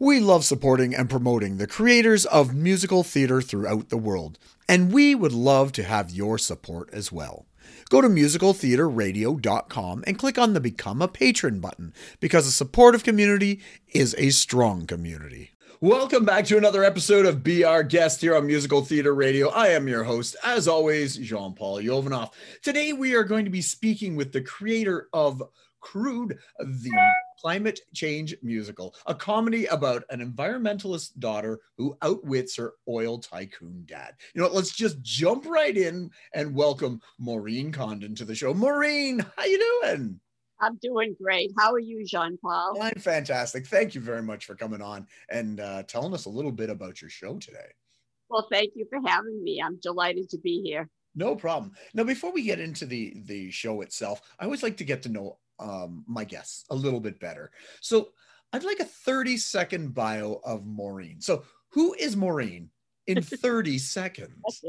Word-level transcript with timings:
We 0.00 0.20
love 0.20 0.44
supporting 0.44 0.94
and 0.94 1.10
promoting 1.10 1.56
the 1.56 1.66
creators 1.66 2.24
of 2.26 2.54
musical 2.54 3.02
theater 3.02 3.42
throughout 3.42 3.88
the 3.88 3.96
world, 3.96 4.38
and 4.68 4.92
we 4.92 5.16
would 5.16 5.32
love 5.32 5.72
to 5.72 5.82
have 5.82 6.12
your 6.12 6.38
support 6.38 6.88
as 6.92 7.10
well. 7.10 7.46
Go 7.90 8.00
to 8.00 8.06
musicaltheaterradio.com 8.06 10.04
and 10.06 10.16
click 10.16 10.38
on 10.38 10.52
the 10.52 10.60
Become 10.60 11.02
a 11.02 11.08
Patron 11.08 11.58
button 11.58 11.92
because 12.20 12.46
a 12.46 12.52
supportive 12.52 13.02
community 13.02 13.60
is 13.88 14.14
a 14.18 14.30
strong 14.30 14.86
community. 14.86 15.50
Welcome 15.80 16.24
back 16.24 16.44
to 16.44 16.56
another 16.56 16.84
episode 16.84 17.26
of 17.26 17.42
Be 17.42 17.64
Our 17.64 17.82
Guest 17.82 18.20
here 18.20 18.36
on 18.36 18.46
Musical 18.46 18.84
Theater 18.84 19.12
Radio. 19.12 19.48
I 19.48 19.68
am 19.70 19.88
your 19.88 20.04
host, 20.04 20.36
as 20.44 20.68
always, 20.68 21.16
Jean 21.16 21.54
Paul 21.54 21.82
Yovanov. 21.82 22.30
Today 22.62 22.92
we 22.92 23.16
are 23.16 23.24
going 23.24 23.46
to 23.46 23.50
be 23.50 23.62
speaking 23.62 24.14
with 24.14 24.32
the 24.32 24.42
creator 24.42 25.08
of 25.12 25.42
Crude, 25.90 26.38
the 26.58 26.92
climate 27.40 27.80
change 27.94 28.36
musical, 28.42 28.94
a 29.06 29.14
comedy 29.14 29.64
about 29.66 30.04
an 30.10 30.20
environmentalist 30.20 31.18
daughter 31.18 31.60
who 31.78 31.96
outwits 32.02 32.54
her 32.56 32.74
oil 32.86 33.18
tycoon 33.18 33.84
dad. 33.86 34.14
You 34.34 34.42
know, 34.42 34.48
let's 34.48 34.76
just 34.76 35.00
jump 35.00 35.46
right 35.46 35.74
in 35.74 36.10
and 36.34 36.54
welcome 36.54 37.00
Maureen 37.18 37.72
Condon 37.72 38.14
to 38.16 38.26
the 38.26 38.34
show. 38.34 38.52
Maureen, 38.52 39.24
how 39.38 39.44
you 39.46 39.80
doing? 39.82 40.20
I'm 40.60 40.76
doing 40.82 41.16
great. 41.18 41.52
How 41.56 41.72
are 41.72 41.78
you, 41.78 42.04
Jean 42.04 42.36
Paul? 42.36 42.82
I'm 42.82 43.00
fantastic. 43.00 43.66
Thank 43.66 43.94
you 43.94 44.02
very 44.02 44.22
much 44.22 44.44
for 44.44 44.54
coming 44.54 44.82
on 44.82 45.06
and 45.30 45.58
uh, 45.58 45.84
telling 45.84 46.12
us 46.12 46.26
a 46.26 46.30
little 46.30 46.52
bit 46.52 46.68
about 46.68 47.00
your 47.00 47.08
show 47.08 47.38
today. 47.38 47.70
Well, 48.28 48.46
thank 48.52 48.72
you 48.74 48.86
for 48.90 49.00
having 49.08 49.42
me. 49.42 49.62
I'm 49.64 49.78
delighted 49.80 50.28
to 50.30 50.38
be 50.38 50.60
here. 50.60 50.90
No 51.14 51.34
problem. 51.34 51.72
Now, 51.94 52.04
before 52.04 52.30
we 52.30 52.42
get 52.42 52.60
into 52.60 52.84
the 52.84 53.14
the 53.24 53.50
show 53.50 53.80
itself, 53.80 54.20
I 54.38 54.44
always 54.44 54.62
like 54.62 54.76
to 54.76 54.84
get 54.84 55.02
to 55.04 55.08
know 55.08 55.38
um, 55.58 56.04
my 56.06 56.24
guess 56.24 56.64
a 56.70 56.74
little 56.74 57.00
bit 57.00 57.18
better. 57.20 57.50
So 57.80 58.10
I'd 58.52 58.64
like 58.64 58.80
a 58.80 58.84
30 58.84 59.36
second 59.36 59.94
bio 59.94 60.40
of 60.44 60.66
Maureen. 60.66 61.20
So 61.20 61.44
who 61.70 61.94
is 61.94 62.16
Maureen 62.16 62.70
in 63.06 63.22
30 63.22 63.78
seconds? 63.78 64.64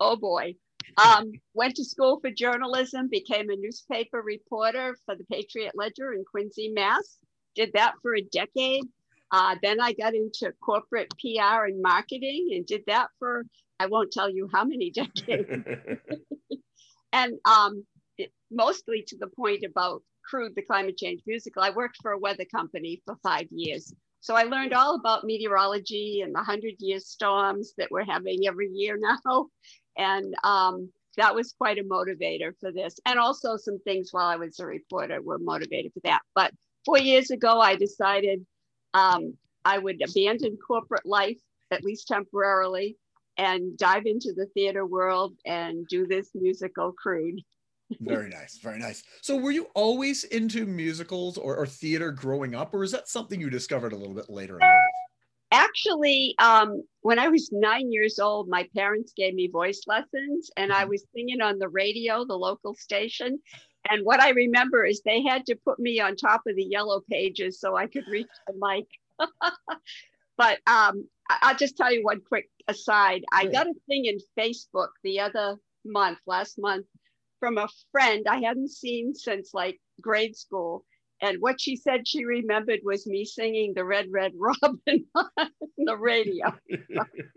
Oh 0.00 0.16
boy. 0.16 0.54
Um, 1.02 1.32
went 1.54 1.76
to 1.76 1.84
school 1.84 2.18
for 2.20 2.30
journalism, 2.30 3.08
became 3.08 3.50
a 3.50 3.56
newspaper 3.56 4.20
reporter 4.20 4.96
for 5.06 5.14
the 5.14 5.24
Patriot 5.24 5.72
Ledger 5.74 6.12
in 6.12 6.24
Quincy, 6.24 6.68
Mass. 6.68 7.18
Did 7.54 7.72
that 7.74 7.94
for 8.02 8.16
a 8.16 8.22
decade. 8.22 8.84
Uh, 9.30 9.56
then 9.62 9.80
I 9.80 9.92
got 9.94 10.14
into 10.14 10.52
corporate 10.62 11.10
PR 11.18 11.64
and 11.64 11.80
marketing 11.80 12.50
and 12.52 12.66
did 12.66 12.82
that 12.86 13.08
for, 13.18 13.46
I 13.80 13.86
won't 13.86 14.12
tell 14.12 14.28
you 14.28 14.48
how 14.52 14.64
many 14.64 14.90
decades. 14.94 15.48
and 17.12 17.34
um, 17.44 17.86
mostly 18.50 19.04
to 19.08 19.16
the 19.18 19.28
point 19.28 19.64
about 19.64 20.02
Crude, 20.24 20.54
the 20.54 20.62
climate 20.62 20.96
change 20.96 21.22
musical. 21.26 21.62
I 21.62 21.70
worked 21.70 21.98
for 22.00 22.12
a 22.12 22.18
weather 22.18 22.44
company 22.44 23.02
for 23.04 23.16
five 23.22 23.46
years. 23.50 23.92
So 24.20 24.34
I 24.34 24.44
learned 24.44 24.72
all 24.72 24.94
about 24.94 25.24
meteorology 25.24 26.20
and 26.22 26.32
the 26.32 26.38
100 26.38 26.74
year 26.78 27.00
storms 27.00 27.74
that 27.76 27.90
we're 27.90 28.04
having 28.04 28.46
every 28.46 28.68
year 28.68 28.98
now. 28.98 29.46
And 29.98 30.34
um, 30.42 30.90
that 31.18 31.34
was 31.34 31.52
quite 31.52 31.76
a 31.76 31.84
motivator 31.84 32.52
for 32.58 32.72
this. 32.72 32.98
And 33.04 33.18
also 33.18 33.58
some 33.58 33.78
things 33.80 34.08
while 34.10 34.26
I 34.26 34.36
was 34.36 34.58
a 34.58 34.64
reporter 34.64 35.20
were 35.20 35.38
motivated 35.38 35.92
for 35.92 36.00
that. 36.04 36.22
But 36.34 36.54
four 36.86 36.98
years 36.98 37.30
ago, 37.30 37.60
I 37.60 37.76
decided 37.76 38.46
um, 38.94 39.36
I 39.66 39.78
would 39.78 40.00
abandon 40.02 40.56
corporate 40.56 41.04
life, 41.04 41.36
at 41.70 41.84
least 41.84 42.08
temporarily, 42.08 42.96
and 43.36 43.76
dive 43.76 44.06
into 44.06 44.32
the 44.32 44.46
theater 44.54 44.86
world 44.86 45.34
and 45.44 45.86
do 45.88 46.06
this 46.06 46.30
musical 46.34 46.92
crude 46.92 47.42
very 48.00 48.28
nice 48.28 48.58
very 48.58 48.78
nice. 48.78 49.02
So 49.20 49.36
were 49.36 49.50
you 49.50 49.68
always 49.74 50.24
into 50.24 50.66
musicals 50.66 51.38
or, 51.38 51.56
or, 51.56 51.66
theater 51.66 52.10
growing 52.10 52.54
up 52.54 52.74
or 52.74 52.84
is 52.84 52.92
that 52.92 53.08
something 53.08 53.40
you 53.40 53.50
discovered 53.50 53.92
a 53.92 53.96
little 53.96 54.14
bit 54.14 54.28
later 54.28 54.54
in 54.54 54.66
life? 54.66 54.80
Actually 55.50 56.34
um, 56.38 56.82
when 57.00 57.18
i 57.18 57.28
was 57.28 57.50
nine 57.52 57.92
years 57.92 58.18
old 58.18 58.48
my 58.48 58.68
parents 58.74 59.12
gave 59.16 59.34
me 59.34 59.48
voice 59.48 59.82
lessons 59.86 60.50
and 60.56 60.72
i 60.72 60.80
mm-hmm. 60.82 60.90
was 60.90 61.04
singing 61.14 61.40
on 61.40 61.58
the 61.58 61.68
radio 61.68 62.24
the 62.24 62.36
local 62.36 62.74
station. 62.74 63.38
And 63.90 64.04
what 64.04 64.20
i 64.20 64.30
remember 64.30 64.84
is 64.84 65.02
they 65.04 65.22
had 65.22 65.44
to 65.46 65.56
put 65.56 65.78
me 65.78 66.00
on 66.00 66.16
top 66.16 66.42
of 66.46 66.56
the 66.56 66.64
yellow 66.64 67.02
pages 67.10 67.60
so 67.60 67.76
i 67.76 67.86
could 67.86 68.06
reach 68.08 68.28
the 68.46 68.54
mic. 68.56 68.86
But 70.38 70.58
um, 70.66 71.06
i'll 71.28 71.56
just 71.56 71.76
tell 71.76 71.92
you 71.92 72.02
one 72.02 72.20
quick 72.26 72.48
aside. 72.66 73.22
I 73.30 73.46
got 73.46 73.66
a 73.66 73.74
thing 73.86 74.06
in 74.06 74.18
facebook 74.38 74.88
the 75.04 75.20
other 75.20 75.56
month 75.84 76.18
last 76.26 76.58
month 76.58 76.86
from 77.42 77.58
a 77.58 77.68
friend 77.90 78.24
I 78.30 78.40
hadn't 78.40 78.70
seen 78.70 79.16
since 79.16 79.52
like 79.52 79.80
grade 80.00 80.36
school. 80.36 80.84
And 81.20 81.38
what 81.40 81.60
she 81.60 81.74
said 81.74 82.06
she 82.06 82.24
remembered 82.24 82.78
was 82.84 83.04
me 83.04 83.24
singing 83.24 83.74
the 83.74 83.84
Red 83.84 84.06
Red 84.12 84.30
Robin 84.36 85.04
on 85.16 85.50
the 85.76 85.96
radio. 85.96 86.54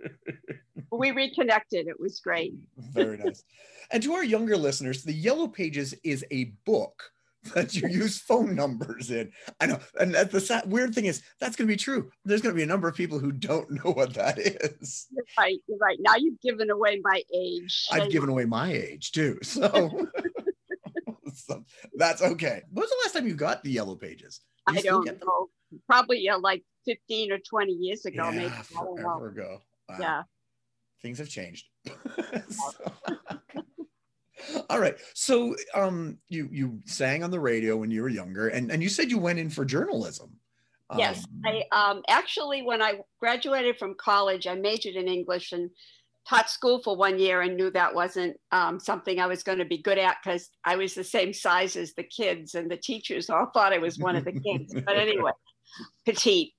we 0.92 1.10
reconnected. 1.10 1.88
It 1.88 2.00
was 2.00 2.20
great. 2.20 2.54
Very 2.78 3.18
nice. 3.18 3.44
And 3.90 4.04
to 4.04 4.14
our 4.14 4.24
younger 4.24 4.58
listeners, 4.58 5.02
the 5.02 5.12
Yellow 5.12 5.48
Pages 5.48 5.96
is 6.04 6.24
a 6.30 6.54
book 6.68 7.12
that 7.54 7.76
you 7.76 7.88
use 7.88 8.20
phone 8.20 8.56
numbers 8.56 9.12
in. 9.12 9.32
I 9.60 9.68
know. 9.68 9.80
And 10.00 10.16
the 10.16 10.42
sad, 10.42 10.70
weird 10.70 10.96
thing 10.96 11.06
is, 11.06 11.22
that's 11.40 11.56
going 11.56 11.68
to 11.68 11.74
be 11.74 11.78
true. 11.78 12.10
There's 12.24 12.42
going 12.42 12.54
to 12.54 12.58
be 12.58 12.64
a 12.64 12.68
number 12.68 12.88
of 12.88 12.96
people 12.96 13.20
who 13.20 13.32
don't 13.32 13.70
know 13.70 13.92
what 13.92 14.14
that 14.16 14.40
is. 14.40 15.08
You're 15.12 15.26
right. 15.38 15.60
You're 15.68 15.78
right. 15.78 15.98
Now 16.00 16.16
you've 16.16 16.42
given 16.42 16.70
away 16.72 17.00
my 17.04 17.22
age. 17.34 17.86
I've 17.92 18.10
given 18.10 18.30
away 18.30 18.46
my 18.46 18.72
age 18.72 19.12
too. 19.12 19.40
So, 19.56 20.08
so 21.34 21.64
that's 21.96 22.22
okay. 22.22 22.62
When 22.72 22.82
was 22.82 22.90
the 22.90 22.98
last 23.04 23.14
time 23.14 23.28
you 23.28 23.36
got 23.36 23.64
the 23.64 23.72
yellow 23.72 23.96
pages? 23.96 24.42
I 24.68 24.82
don't 24.82 25.06
know. 25.06 25.48
Probably 25.88 26.28
like 26.42 26.64
15 26.86 27.32
or 27.32 27.40
20 27.40 27.72
years 27.72 28.06
ago, 28.06 28.26
yeah, 28.26 28.32
maybe. 28.32 28.54
Forever 28.64 29.30
ago. 29.30 29.60
Wow. 29.90 29.98
Yeah. 30.00 30.24
Things 31.02 31.20
have 31.20 31.30
changed. 31.30 31.68
so. 32.50 32.92
All 34.70 34.80
right. 34.80 34.96
So 35.14 35.56
um 35.74 36.18
you 36.30 36.50
you 36.52 36.80
sang 36.86 37.24
on 37.24 37.32
the 37.32 37.40
radio 37.40 37.78
when 37.78 37.92
you 37.92 38.02
were 38.02 38.10
younger 38.10 38.50
and, 38.50 38.72
and 38.72 38.82
you 38.82 38.90
said 38.90 39.10
you 39.10 39.18
went 39.18 39.40
in 39.40 39.50
for 39.50 39.66
journalism. 39.66 40.32
Yes. 40.98 41.26
Um, 41.26 41.42
I 41.46 41.64
um 41.72 42.04
actually 42.08 42.62
when 42.62 42.82
I 42.82 43.00
graduated 43.20 43.78
from 43.78 43.96
college, 43.96 44.48
I 44.48 44.56
majored 44.56 44.96
in 44.96 45.08
English 45.08 45.52
and 45.52 45.70
taught 46.28 46.50
school 46.50 46.82
for 46.82 46.96
one 46.96 47.20
year 47.20 47.42
and 47.42 47.56
knew 47.56 47.70
that 47.70 47.94
wasn't 47.94 48.36
um, 48.52 48.80
something 48.80 49.20
I 49.20 49.28
was 49.28 49.44
going 49.44 49.60
to 49.60 49.66
be 49.66 49.78
good 49.78 50.00
at 50.00 50.18
because 50.24 50.50
I 50.64 50.76
was 50.76 50.96
the 50.96 51.04
same 51.04 51.34
size 51.34 51.76
as 51.76 51.94
the 51.94 52.04
kids 52.04 52.56
and 52.56 52.70
the 52.70 52.78
teachers 52.78 53.30
all 53.30 53.52
thought 53.54 53.74
I 53.74 53.78
was 53.78 54.00
one 54.00 54.16
of 54.16 54.26
the 54.26 54.32
kids. 54.32 54.74
but 54.74 54.98
anyway, 54.98 55.32
petite. 56.06 56.54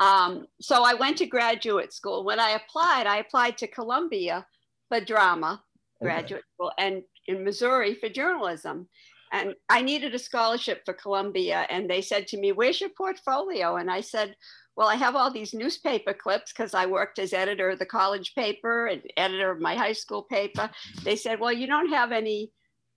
Um, 0.00 0.46
so 0.60 0.82
I 0.82 0.94
went 0.94 1.18
to 1.18 1.26
graduate 1.26 1.92
school. 1.92 2.24
When 2.24 2.40
I 2.40 2.50
applied, 2.50 3.06
I 3.06 3.18
applied 3.18 3.58
to 3.58 3.68
Columbia 3.68 4.44
for 4.88 5.00
drama 5.00 5.62
graduate 6.00 6.40
okay. 6.40 6.46
school 6.56 6.72
and 6.78 7.02
in 7.26 7.44
Missouri 7.44 7.94
for 7.94 8.08
journalism. 8.08 8.88
And 9.32 9.54
I 9.70 9.80
needed 9.80 10.14
a 10.14 10.18
scholarship 10.18 10.82
for 10.84 10.92
Columbia. 10.92 11.66
And 11.70 11.88
they 11.88 12.02
said 12.02 12.26
to 12.28 12.36
me, 12.36 12.52
Where's 12.52 12.80
your 12.80 12.90
portfolio? 12.90 13.76
And 13.76 13.90
I 13.90 14.02
said, 14.02 14.36
Well, 14.76 14.88
I 14.88 14.96
have 14.96 15.16
all 15.16 15.32
these 15.32 15.54
newspaper 15.54 16.12
clips 16.12 16.52
because 16.52 16.74
I 16.74 16.86
worked 16.86 17.18
as 17.18 17.32
editor 17.32 17.70
of 17.70 17.78
the 17.78 17.86
college 17.86 18.34
paper 18.34 18.86
and 18.86 19.02
editor 19.16 19.50
of 19.50 19.60
my 19.60 19.74
high 19.74 19.94
school 19.94 20.22
paper. 20.22 20.70
They 21.02 21.16
said, 21.16 21.40
Well, 21.40 21.52
you 21.52 21.66
don't 21.66 21.88
have 21.88 22.12
any 22.12 22.52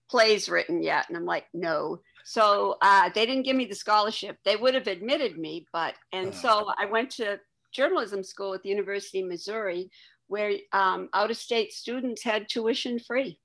plays 0.10 0.50
written 0.50 0.84
yet. 0.84 1.06
And 1.08 1.18
I'm 1.18 1.26
like, 1.26 1.46
No. 1.54 2.00
So 2.26 2.78
uh, 2.82 3.10
they 3.14 3.26
didn't 3.26 3.44
give 3.44 3.56
me 3.56 3.66
the 3.66 3.76
scholarship. 3.76 4.38
They 4.44 4.56
would 4.56 4.74
have 4.74 4.88
admitted 4.88 5.38
me, 5.38 5.68
but, 5.72 5.94
and 6.12 6.34
so 6.34 6.72
I 6.76 6.86
went 6.86 7.12
to 7.12 7.40
journalism 7.72 8.24
school 8.24 8.56
at 8.56 8.64
the 8.64 8.70
University 8.70 9.22
of 9.22 9.28
Missouri, 9.28 9.92
where 10.28 10.54
um, 10.74 11.08
out 11.14 11.30
of 11.30 11.38
state 11.38 11.72
students 11.72 12.24
had 12.24 12.50
tuition 12.50 12.98
free. 12.98 13.40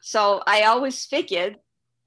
So 0.00 0.42
I 0.46 0.62
always 0.62 1.04
figured 1.04 1.56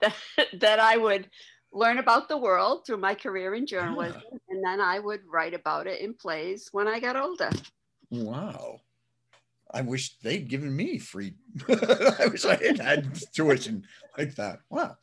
that, 0.01 0.15
that 0.59 0.79
I 0.79 0.97
would 0.97 1.29
learn 1.73 1.97
about 1.97 2.27
the 2.27 2.37
world 2.37 2.85
through 2.85 2.97
my 2.97 3.15
career 3.15 3.53
in 3.53 3.65
journalism, 3.65 4.21
and 4.49 4.63
then 4.63 4.81
I 4.81 4.99
would 4.99 5.21
write 5.31 5.53
about 5.53 5.87
it 5.87 6.01
in 6.01 6.13
plays 6.13 6.69
when 6.71 6.87
I 6.87 6.99
got 6.99 7.15
older. 7.15 7.49
Wow. 8.09 8.81
I 9.73 9.81
wish 9.81 10.17
they'd 10.17 10.49
given 10.49 10.75
me 10.75 10.97
free. 10.97 11.35
I 11.69 12.27
wish 12.29 12.45
I 12.45 12.55
had 12.55 12.79
had 12.79 13.19
tuition 13.33 13.85
like 14.17 14.35
that. 14.35 14.59
Wow. 14.69 14.97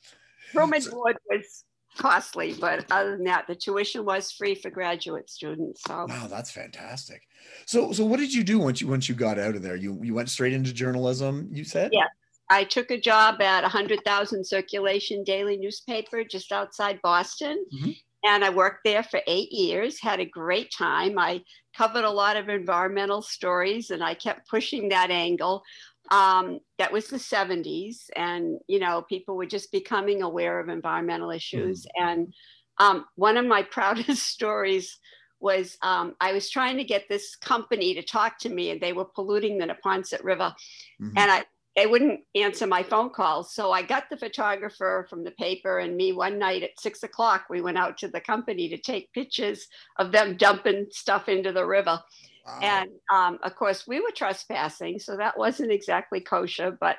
Room 0.55 0.75
and 0.75 0.91
board 0.91 1.17
was 1.31 1.65
costly, 1.97 2.55
but 2.59 2.85
other 2.91 3.17
than 3.17 3.25
that, 3.25 3.47
the 3.47 3.55
tuition 3.55 4.05
was 4.05 4.31
free 4.31 4.55
for 4.55 4.71
graduate 4.71 5.31
students. 5.31 5.83
So 5.87 6.07
wow, 6.07 6.27
that's 6.29 6.51
fantastic. 6.51 7.23
So 7.67 7.93
so 7.93 8.05
what 8.05 8.21
did 8.21 8.33
you 8.33 8.45
do 8.45 8.59
once 8.59 8.81
you 8.81 8.89
once 8.89 9.09
you 9.09 9.15
got 9.15 9.39
out 9.39 9.57
of 9.57 9.63
there? 9.63 9.77
You 9.77 9.99
you 10.03 10.15
went 10.15 10.29
straight 10.29 10.53
into 10.53 10.73
journalism, 10.73 11.49
you 11.51 11.65
said? 11.65 11.91
Yeah. 11.93 12.07
I 12.51 12.65
took 12.65 12.91
a 12.91 13.01
job 13.01 13.41
at 13.43 13.63
100,000 13.63 14.45
circulation 14.45 15.23
daily 15.25 15.57
newspaper 15.57 16.25
just 16.25 16.53
outside 16.53 17.01
Boston. 17.03 17.65
Mm-hmm. 17.75 17.91
And 18.25 18.45
I 18.45 18.51
worked 18.51 18.81
there 18.85 19.03
for 19.03 19.21
eight 19.27 19.53
years, 19.53 20.01
had 20.01 20.19
a 20.19 20.25
great 20.25 20.73
time. 20.77 21.19
I 21.19 21.43
covered 21.77 22.05
a 22.05 22.11
lot 22.11 22.37
of 22.37 22.49
environmental 22.49 23.23
stories 23.23 23.91
and 23.91 24.03
I 24.03 24.15
kept 24.15 24.49
pushing 24.49 24.89
that 24.89 25.11
angle. 25.11 25.63
Um, 26.11 26.61
that 26.79 26.91
was 26.91 27.09
the 27.09 27.19
70s, 27.19 28.09
and 28.17 28.59
you 28.67 28.79
know, 28.79 29.03
people 29.03 29.37
were 29.37 29.47
just 29.47 29.71
becoming 29.71 30.23
aware 30.23 30.59
of 30.59 30.71
environmental 30.71 31.31
issues. 31.31 31.85
Mm-hmm. 31.85 32.09
And 32.09 32.35
um, 32.79 33.05
one 33.17 33.37
of 33.37 33.45
my 33.45 33.63
proudest 33.71 34.27
stories 34.27 34.99
was 35.41 35.77
um, 35.83 36.15
I 36.21 36.33
was 36.33 36.51
trying 36.51 36.79
to 36.79 36.85
get 36.85 37.05
this 37.09 37.37
company 37.37 37.95
to 37.95 38.03
talk 38.03 38.39
to 38.39 38.49
me, 38.49 38.71
and 38.71 38.81
they 38.81 38.93
were 38.93 39.05
polluting 39.05 39.59
the 39.59 39.67
Neponset 39.67 40.25
River, 40.25 40.55
mm-hmm. 41.01 41.17
and 41.17 41.31
I 41.31 41.45
they 41.79 41.87
wouldn't 41.87 42.23
answer 42.35 42.67
my 42.67 42.83
phone 42.83 43.11
calls. 43.11 43.55
So 43.55 43.71
I 43.71 43.83
got 43.83 44.11
the 44.11 44.17
photographer 44.17 45.07
from 45.09 45.23
the 45.23 45.31
paper 45.31 45.79
and 45.79 45.97
me 45.97 46.13
one 46.13 46.37
night 46.37 46.65
at 46.65 46.81
six 46.81 47.05
o'clock. 47.05 47.45
We 47.49 47.61
went 47.61 47.79
out 47.79 47.97
to 47.99 48.09
the 48.09 48.21
company 48.21 48.69
to 48.69 48.77
take 48.77 49.13
pictures 49.13 49.69
of 49.97 50.11
them 50.11 50.37
dumping 50.37 50.87
stuff 50.91 51.29
into 51.29 51.53
the 51.53 51.65
river. 51.65 52.01
Wow. 52.45 52.59
And 52.63 52.91
um, 53.15 53.39
of 53.45 53.55
course, 53.55 53.87
we 53.87 54.01
were 54.01 54.11
trespassing, 54.11 54.99
so 54.99 55.17
that 55.19 55.39
wasn't 55.39 55.71
exactly 55.71 56.21
kosher. 56.21 56.77
But 56.81 56.97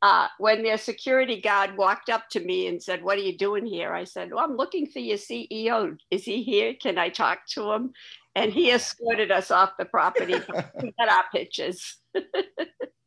uh, 0.00 0.28
when 0.38 0.62
their 0.62 0.78
security 0.78 1.40
guard 1.40 1.76
walked 1.76 2.08
up 2.08 2.28
to 2.30 2.40
me 2.40 2.68
and 2.68 2.80
said, 2.80 3.02
What 3.02 3.18
are 3.18 3.22
you 3.22 3.36
doing 3.36 3.66
here? 3.66 3.92
I 3.92 4.04
said, 4.04 4.30
Well, 4.30 4.44
I'm 4.44 4.56
looking 4.56 4.86
for 4.86 5.00
your 5.00 5.18
CEO. 5.18 5.98
Is 6.12 6.24
he 6.24 6.44
here? 6.44 6.74
Can 6.80 6.98
I 6.98 7.08
talk 7.08 7.40
to 7.54 7.72
him? 7.72 7.94
And 8.36 8.52
he 8.52 8.70
escorted 8.70 9.32
us 9.32 9.50
off 9.50 9.72
the 9.76 9.86
property 9.86 10.34
to 10.38 10.92
get 10.98 11.08
our 11.08 11.24
pictures. 11.32 11.96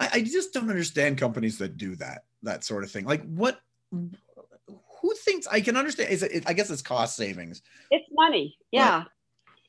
I, 0.00 0.08
I 0.14 0.22
just 0.22 0.52
don't 0.52 0.70
understand 0.70 1.18
companies 1.18 1.58
that 1.58 1.76
do 1.76 1.94
that, 1.96 2.24
that 2.42 2.64
sort 2.64 2.82
of 2.82 2.90
thing. 2.90 3.04
Like, 3.04 3.22
what? 3.26 3.60
Who 3.92 5.14
thinks 5.24 5.46
I 5.46 5.60
can 5.60 5.76
understand? 5.76 6.10
Is 6.10 6.22
it? 6.22 6.44
I 6.46 6.52
guess 6.54 6.70
it's 6.70 6.82
cost 6.82 7.16
savings. 7.16 7.62
It's 7.90 8.08
money. 8.12 8.56
Yeah. 8.72 9.04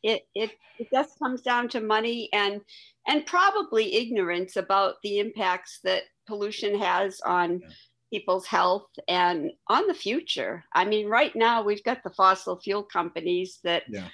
It, 0.04 0.24
it 0.34 0.52
it 0.80 0.90
just 0.92 1.20
comes 1.20 1.42
down 1.42 1.70
to 1.70 1.80
money 1.80 2.28
and 2.34 2.62
and 3.08 3.26
probably 3.26 3.96
ignorance 3.96 4.56
about 4.56 4.96
the 5.04 5.20
impacts 5.20 5.80
that 5.84 6.04
pollution 6.28 6.78
has 6.80 7.22
on 7.22 7.60
yeah. 7.60 7.68
people's 8.12 8.48
health 8.48 8.88
and 9.08 9.52
on 9.68 9.88
the 9.88 9.94
future. 9.94 10.64
I 10.74 10.86
mean, 10.86 11.08
right 11.08 11.36
now 11.36 11.62
we've 11.62 11.84
got 11.84 12.04
the 12.04 12.10
fossil 12.10 12.60
fuel 12.60 12.84
companies 12.84 13.60
that 13.64 13.84
yeah. 13.90 14.08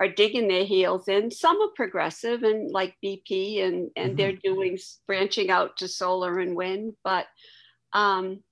Are 0.00 0.08
digging 0.08 0.48
their 0.48 0.64
heels 0.64 1.06
in. 1.08 1.30
Some 1.30 1.60
are 1.60 1.72
progressive 1.76 2.42
and 2.42 2.70
like 2.70 2.96
BP 3.04 3.62
and 3.62 3.90
and 3.94 4.08
mm-hmm. 4.08 4.16
they're 4.16 4.32
doing 4.32 4.78
branching 5.06 5.50
out 5.50 5.76
to 5.76 5.88
solar 5.88 6.38
and 6.38 6.56
wind, 6.56 6.94
but 7.04 7.26
um, 7.92 8.42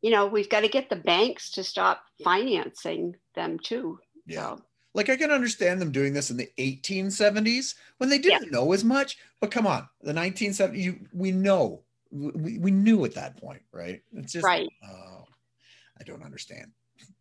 you 0.00 0.10
know, 0.10 0.26
we've 0.26 0.48
got 0.48 0.60
to 0.60 0.68
get 0.68 0.88
the 0.88 0.96
banks 0.96 1.52
to 1.52 1.64
stop 1.64 2.02
financing 2.24 3.14
them 3.34 3.58
too. 3.58 3.98
Yeah. 4.26 4.56
So. 4.56 4.62
Like 4.94 5.08
I 5.08 5.16
can 5.16 5.30
understand 5.30 5.80
them 5.80 5.92
doing 5.92 6.12
this 6.12 6.30
in 6.30 6.36
the 6.36 6.50
1870s 6.58 7.74
when 7.98 8.10
they 8.10 8.18
didn't 8.18 8.46
yeah. 8.46 8.58
know 8.58 8.72
as 8.72 8.84
much, 8.84 9.16
but 9.40 9.50
come 9.50 9.66
on, 9.66 9.88
the 10.02 10.12
1970s, 10.12 10.76
you, 10.76 11.00
we 11.14 11.30
know, 11.30 11.82
we, 12.10 12.58
we 12.58 12.70
knew 12.70 13.04
at 13.06 13.14
that 13.14 13.40
point, 13.40 13.62
right? 13.72 14.02
It's 14.12 14.32
just, 14.34 14.44
right. 14.44 14.68
Uh, 14.86 15.22
I 15.98 16.04
don't 16.04 16.22
understand. 16.22 16.72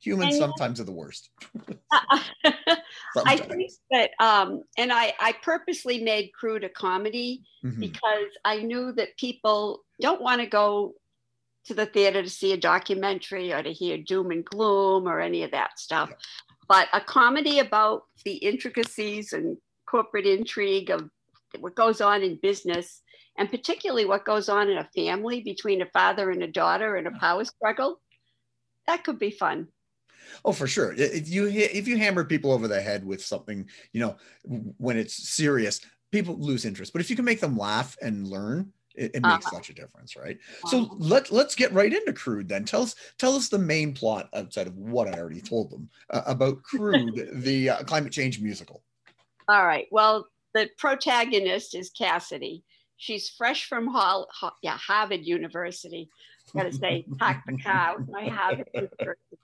Humans 0.02 0.38
sometimes 0.38 0.80
are 0.80 0.86
the 0.86 0.92
worst. 0.92 1.30
I 1.92 3.38
think 3.38 3.72
that, 3.92 4.12
um, 4.20 4.64
and 4.78 4.92
I, 4.92 5.14
I 5.20 5.34
purposely 5.44 6.04
made 6.04 6.32
crude 6.34 6.64
a 6.64 6.70
comedy 6.70 7.44
mm-hmm. 7.64 7.80
because 7.80 8.30
I 8.44 8.62
knew 8.62 8.92
that 8.94 9.18
people 9.18 9.84
don't 10.00 10.22
want 10.22 10.42
to 10.42 10.48
go 10.48 10.94
to 11.66 11.74
the 11.76 11.86
theater 11.86 12.24
to 12.24 12.30
see 12.30 12.54
a 12.54 12.58
documentary 12.58 13.54
or 13.54 13.62
to 13.62 13.72
hear 13.72 13.98
doom 13.98 14.32
and 14.32 14.44
gloom 14.44 15.08
or 15.08 15.20
any 15.20 15.44
of 15.44 15.52
that 15.52 15.78
stuff. 15.78 16.10
Yeah 16.10 16.16
but 16.72 16.88
a 16.94 17.02
comedy 17.02 17.60
about 17.60 18.04
the 18.24 18.36
intricacies 18.36 19.34
and 19.34 19.58
corporate 19.86 20.26
intrigue 20.26 20.90
of 20.90 21.10
what 21.60 21.76
goes 21.76 22.00
on 22.00 22.24
in 22.24 22.40
business 22.42 23.02
and 23.38 23.50
particularly 23.50 24.06
what 24.06 24.24
goes 24.24 24.48
on 24.48 24.70
in 24.70 24.78
a 24.78 24.90
family 24.96 25.42
between 25.42 25.82
a 25.82 25.86
father 25.88 26.32
and 26.32 26.42
a 26.42 26.48
daughter 26.48 26.96
and 26.96 27.08
a 27.08 27.20
power 27.20 27.44
struggle 27.44 28.00
that 28.88 29.04
could 29.04 29.20
be 29.20 29.32
fun. 29.32 29.68
Oh 30.46 30.54
for 30.54 30.68
sure. 30.68 30.94
If 30.94 31.30
you 31.30 31.48
if 31.48 31.88
you 31.88 31.98
hammer 31.98 32.24
people 32.24 32.52
over 32.52 32.68
the 32.68 32.82
head 32.82 33.06
with 33.06 33.24
something 33.24 33.68
you 33.92 34.02
know 34.02 34.16
when 34.78 34.98
it's 34.98 35.30
serious 35.30 35.82
people 36.12 36.38
lose 36.38 36.66
interest. 36.66 36.94
But 36.94 37.02
if 37.02 37.10
you 37.10 37.16
can 37.16 37.26
make 37.26 37.40
them 37.40 37.58
laugh 37.58 37.96
and 38.02 38.28
learn 38.28 38.72
it, 38.96 39.12
it 39.16 39.22
makes 39.22 39.46
uh-huh. 39.46 39.56
such 39.56 39.70
a 39.70 39.74
difference 39.74 40.16
right? 40.16 40.38
Uh-huh. 40.64 40.70
so 40.70 40.96
let, 40.98 41.32
let's 41.32 41.56
get 41.56 41.72
right 41.74 41.94
into 41.94 42.14
crude 42.14 42.48
then. 42.48 42.66
Tell 42.66 42.84
us 42.84 42.96
tell 43.18 43.36
us 43.36 43.50
the 43.50 43.60
main 43.60 43.94
plot 43.94 44.30
outside 44.34 44.68
of 44.68 44.78
what 44.78 45.08
i 45.08 45.18
already 45.18 45.42
told 45.42 45.72
them 45.72 45.90
uh, 46.10 46.24
about 46.26 46.64
crude 46.64 47.30
the 47.34 47.70
uh, 47.70 47.84
climate 47.84 48.12
change 48.12 48.40
musical. 48.40 48.84
All 49.48 49.66
right. 49.66 49.88
Well 49.92 50.28
the 50.54 50.70
protagonist 50.78 51.76
is 51.76 51.90
cassidy. 51.90 52.64
She's 52.98 53.30
fresh 53.30 53.66
from 53.66 53.88
Hall, 53.88 54.28
yeah, 54.62 54.78
harvard 54.78 55.26
university 55.26 56.10
got 56.56 56.64
to 56.64 56.72
say 56.72 57.06
pack 57.20 57.44
the 57.46 57.58
cow 57.58 57.98
harvard 58.30 58.70
university 58.74 59.38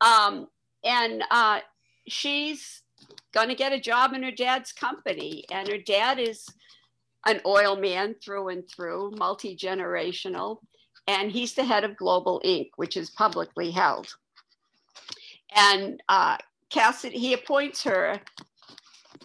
um, 0.00 0.48
and 0.84 1.22
uh, 1.30 1.60
she's 2.08 2.82
to 3.34 3.54
get 3.54 3.72
a 3.72 3.80
job 3.80 4.12
in 4.12 4.22
her 4.22 4.30
dad's 4.30 4.72
company 4.72 5.44
and 5.50 5.68
her 5.68 5.78
dad 5.78 6.18
is 6.18 6.46
an 7.26 7.40
oil 7.46 7.76
man 7.76 8.14
through 8.22 8.48
and 8.48 8.68
through, 8.68 9.12
multi 9.16 9.56
generational, 9.56 10.58
and 11.06 11.30
he's 11.30 11.54
the 11.54 11.64
head 11.64 11.84
of 11.84 11.96
Global 11.96 12.40
Inc., 12.44 12.70
which 12.76 12.96
is 12.96 13.10
publicly 13.10 13.70
held. 13.70 14.08
And 15.54 16.02
uh, 16.08 16.38
Cassidy, 16.70 17.18
he 17.18 17.32
appoints 17.34 17.82
her 17.84 18.20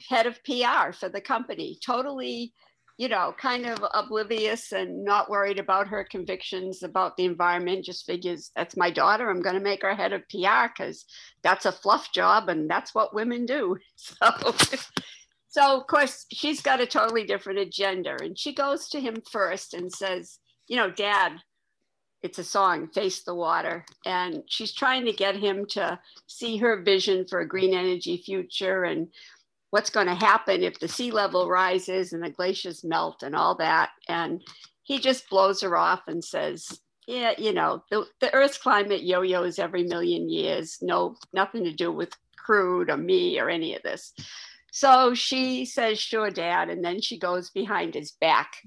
head 0.07 0.27
of 0.27 0.43
PR 0.43 0.91
for 0.93 1.09
the 1.09 1.21
company, 1.21 1.79
totally, 1.83 2.53
you 2.97 3.07
know, 3.07 3.33
kind 3.39 3.65
of 3.67 3.77
oblivious 3.93 4.71
and 4.71 5.03
not 5.03 5.29
worried 5.29 5.59
about 5.59 5.87
her 5.87 6.03
convictions 6.03 6.81
about 6.83 7.15
the 7.15 7.25
environment. 7.25 7.85
Just 7.85 8.05
figures 8.05 8.51
that's 8.55 8.75
my 8.75 8.89
daughter. 8.89 9.29
I'm 9.29 9.41
going 9.41 9.55
to 9.55 9.61
make 9.61 9.83
her 9.83 9.95
head 9.95 10.13
of 10.13 10.27
PR 10.29 10.67
because 10.75 11.05
that's 11.43 11.65
a 11.65 11.71
fluff 11.71 12.11
job 12.11 12.49
and 12.49 12.69
that's 12.69 12.95
what 12.95 13.13
women 13.13 13.45
do. 13.45 13.77
So 13.97 14.31
so, 15.57 15.79
of 15.79 15.87
course, 15.87 16.27
she's 16.31 16.61
got 16.61 16.81
a 16.81 16.85
totally 16.85 17.23
different 17.23 17.57
agenda. 17.57 18.15
And 18.21 18.37
she 18.37 18.53
goes 18.53 18.89
to 18.89 18.99
him 18.99 19.23
first 19.31 19.73
and 19.73 19.91
says, 19.91 20.37
You 20.67 20.77
know, 20.77 20.91
Dad, 20.91 21.33
it's 22.21 22.37
a 22.37 22.43
song, 22.43 22.89
Face 22.89 23.23
the 23.23 23.33
Water. 23.33 23.85
And 24.05 24.43
she's 24.47 24.71
trying 24.73 25.05
to 25.05 25.13
get 25.13 25.35
him 25.35 25.65
to 25.71 25.99
see 26.27 26.57
her 26.57 26.83
vision 26.83 27.25
for 27.27 27.39
a 27.39 27.47
green 27.47 27.73
energy 27.73 28.21
future 28.23 28.83
and 28.83 29.07
what's 29.69 29.89
going 29.89 30.07
to 30.07 30.15
happen 30.15 30.63
if 30.63 30.79
the 30.79 30.87
sea 30.87 31.11
level 31.11 31.49
rises 31.49 32.13
and 32.13 32.23
the 32.23 32.29
glaciers 32.29 32.83
melt 32.83 33.23
and 33.23 33.35
all 33.35 33.55
that. 33.55 33.89
And 34.07 34.41
he 34.83 34.99
just 34.99 35.29
blows 35.29 35.61
her 35.61 35.75
off 35.75 36.03
and 36.07 36.23
says, 36.23 36.79
yeah, 37.07 37.33
you 37.37 37.53
know, 37.53 37.83
the, 37.89 38.05
the 38.19 38.33
Earth's 38.33 38.57
climate 38.57 39.03
yo-yos 39.03 39.59
every 39.59 39.83
million 39.83 40.29
years. 40.29 40.77
No, 40.81 41.15
nothing 41.33 41.63
to 41.63 41.73
do 41.73 41.91
with 41.91 42.11
crude 42.37 42.89
or 42.89 42.97
me 42.97 43.39
or 43.39 43.49
any 43.49 43.75
of 43.75 43.83
this. 43.83 44.13
So 44.71 45.13
she 45.13 45.65
says, 45.65 45.99
Sure, 45.99 46.29
dad. 46.29 46.69
And 46.69 46.83
then 46.83 47.01
she 47.01 47.17
goes 47.17 47.49
behind 47.49 47.95
his 47.95 48.11
back 48.11 48.57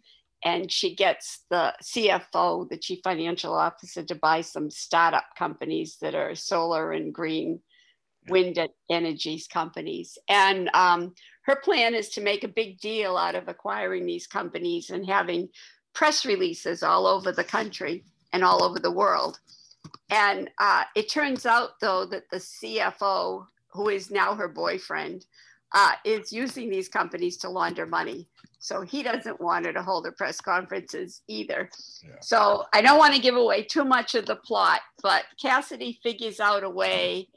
and 0.42 0.72
she 0.72 0.94
gets 0.94 1.44
the 1.50 1.74
CFO, 1.82 2.68
the 2.68 2.78
chief 2.78 3.00
financial 3.04 3.54
officer, 3.54 4.02
to 4.04 4.14
buy 4.14 4.40
some 4.40 4.70
startup 4.70 5.26
companies 5.38 5.98
that 6.00 6.14
are 6.14 6.34
solar 6.34 6.92
and 6.92 7.12
green 7.12 7.60
wind 8.28 8.58
energies 8.90 9.46
companies. 9.46 10.18
And 10.28 10.70
um, 10.74 11.14
her 11.42 11.56
plan 11.56 11.94
is 11.94 12.08
to 12.10 12.20
make 12.20 12.44
a 12.44 12.48
big 12.48 12.80
deal 12.80 13.16
out 13.16 13.34
of 13.34 13.48
acquiring 13.48 14.06
these 14.06 14.26
companies 14.26 14.90
and 14.90 15.06
having 15.06 15.48
press 15.94 16.24
releases 16.24 16.82
all 16.82 17.06
over 17.06 17.32
the 17.32 17.44
country 17.44 18.04
and 18.32 18.44
all 18.44 18.62
over 18.62 18.78
the 18.78 18.90
world. 18.90 19.40
And 20.10 20.50
uh, 20.58 20.84
it 20.94 21.08
turns 21.08 21.46
out, 21.46 21.80
though, 21.80 22.04
that 22.06 22.28
the 22.30 22.38
CFO, 22.38 23.46
who 23.68 23.88
is 23.88 24.10
now 24.10 24.34
her 24.34 24.48
boyfriend, 24.48 25.24
uh, 25.72 25.92
is 26.04 26.32
using 26.32 26.68
these 26.68 26.88
companies 26.88 27.36
to 27.38 27.48
launder 27.48 27.86
money. 27.86 28.28
So 28.58 28.82
he 28.82 29.02
doesn't 29.02 29.40
want 29.40 29.66
her 29.66 29.72
to 29.72 29.82
hold 29.82 30.04
her 30.04 30.12
press 30.12 30.40
conferences 30.40 31.22
either. 31.28 31.70
Yeah. 32.04 32.16
So 32.20 32.64
I 32.74 32.82
don't 32.82 32.98
want 32.98 33.14
to 33.14 33.20
give 33.20 33.36
away 33.36 33.62
too 33.62 33.84
much 33.84 34.14
of 34.14 34.26
the 34.26 34.36
plot, 34.36 34.80
but 35.02 35.24
Cassidy 35.40 35.98
figures 36.02 36.40
out 36.40 36.64
a 36.64 36.70
way 36.70 37.28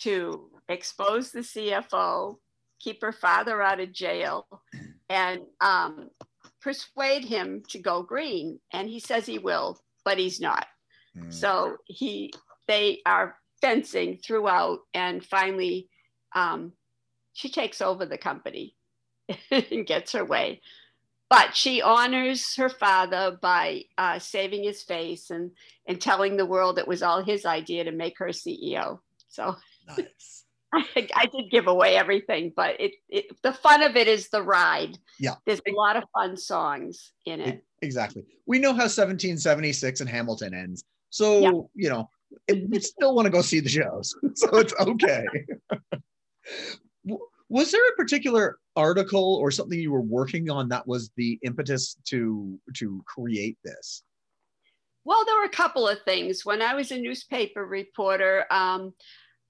to 0.00 0.50
expose 0.68 1.30
the 1.30 1.40
CFO, 1.40 2.36
keep 2.78 3.02
her 3.02 3.12
father 3.12 3.62
out 3.62 3.80
of 3.80 3.92
jail, 3.92 4.46
and 5.08 5.42
um, 5.60 6.10
persuade 6.60 7.24
him 7.24 7.62
to 7.68 7.78
go 7.78 8.02
green. 8.02 8.60
And 8.72 8.88
he 8.88 9.00
says 9.00 9.26
he 9.26 9.38
will, 9.38 9.78
but 10.04 10.18
he's 10.18 10.40
not. 10.40 10.66
Mm. 11.16 11.32
So 11.32 11.76
he 11.86 12.32
they 12.68 13.00
are 13.06 13.36
fencing 13.60 14.18
throughout, 14.24 14.80
and 14.94 15.24
finally. 15.24 15.88
Um, 16.34 16.72
she 17.32 17.48
takes 17.48 17.80
over 17.80 18.06
the 18.06 18.18
company 18.18 18.74
and 19.50 19.86
gets 19.86 20.12
her 20.12 20.24
way. 20.24 20.60
But 21.28 21.56
she 21.56 21.80
honors 21.80 22.56
her 22.56 22.68
father 22.68 23.38
by 23.40 23.84
uh, 23.96 24.18
saving 24.18 24.64
his 24.64 24.82
face 24.82 25.30
and, 25.30 25.52
and 25.86 26.00
telling 26.00 26.36
the 26.36 26.46
world 26.46 26.78
it 26.78 26.88
was 26.88 27.02
all 27.02 27.22
his 27.22 27.46
idea 27.46 27.84
to 27.84 27.92
make 27.92 28.18
her 28.18 28.28
CEO. 28.28 28.98
So 29.28 29.56
nice. 29.96 30.44
I, 30.72 31.08
I 31.16 31.26
did 31.26 31.50
give 31.50 31.66
away 31.66 31.96
everything, 31.96 32.52
but 32.54 32.80
it, 32.80 32.92
it, 33.08 33.26
the 33.42 33.52
fun 33.52 33.82
of 33.82 33.96
it 33.96 34.06
is 34.06 34.28
the 34.28 34.42
ride. 34.42 34.98
Yeah. 35.18 35.34
There's 35.44 35.60
a 35.66 35.72
lot 35.72 35.96
of 35.96 36.04
fun 36.14 36.36
songs 36.36 37.12
in 37.26 37.40
it. 37.40 37.64
Exactly. 37.82 38.24
We 38.46 38.58
know 38.58 38.70
how 38.70 38.84
1776 38.84 40.00
and 40.00 40.08
Hamilton 40.08 40.54
ends. 40.54 40.84
So, 41.10 41.40
yeah. 41.40 41.50
you 41.74 41.88
know, 41.88 42.08
we 42.68 42.78
still 42.78 43.16
want 43.16 43.26
to 43.26 43.30
go 43.30 43.42
see 43.42 43.58
the 43.58 43.68
shows. 43.68 44.14
so 44.34 44.58
it's 44.58 44.74
okay 44.80 45.24
Was 47.48 47.72
there 47.72 47.88
a 47.88 47.96
particular 47.96 48.58
article 48.76 49.34
or 49.34 49.50
something 49.50 49.78
you 49.78 49.90
were 49.90 50.00
working 50.00 50.50
on 50.50 50.68
that 50.68 50.86
was 50.86 51.10
the 51.16 51.36
impetus 51.42 51.96
to 52.06 52.58
to 52.76 53.02
create 53.06 53.58
this? 53.64 54.04
Well, 55.04 55.24
there 55.24 55.36
were 55.36 55.44
a 55.44 55.48
couple 55.48 55.88
of 55.88 56.00
things. 56.02 56.44
When 56.44 56.62
I 56.62 56.74
was 56.74 56.92
a 56.92 56.98
newspaper 56.98 57.66
reporter, 57.66 58.44
um, 58.52 58.94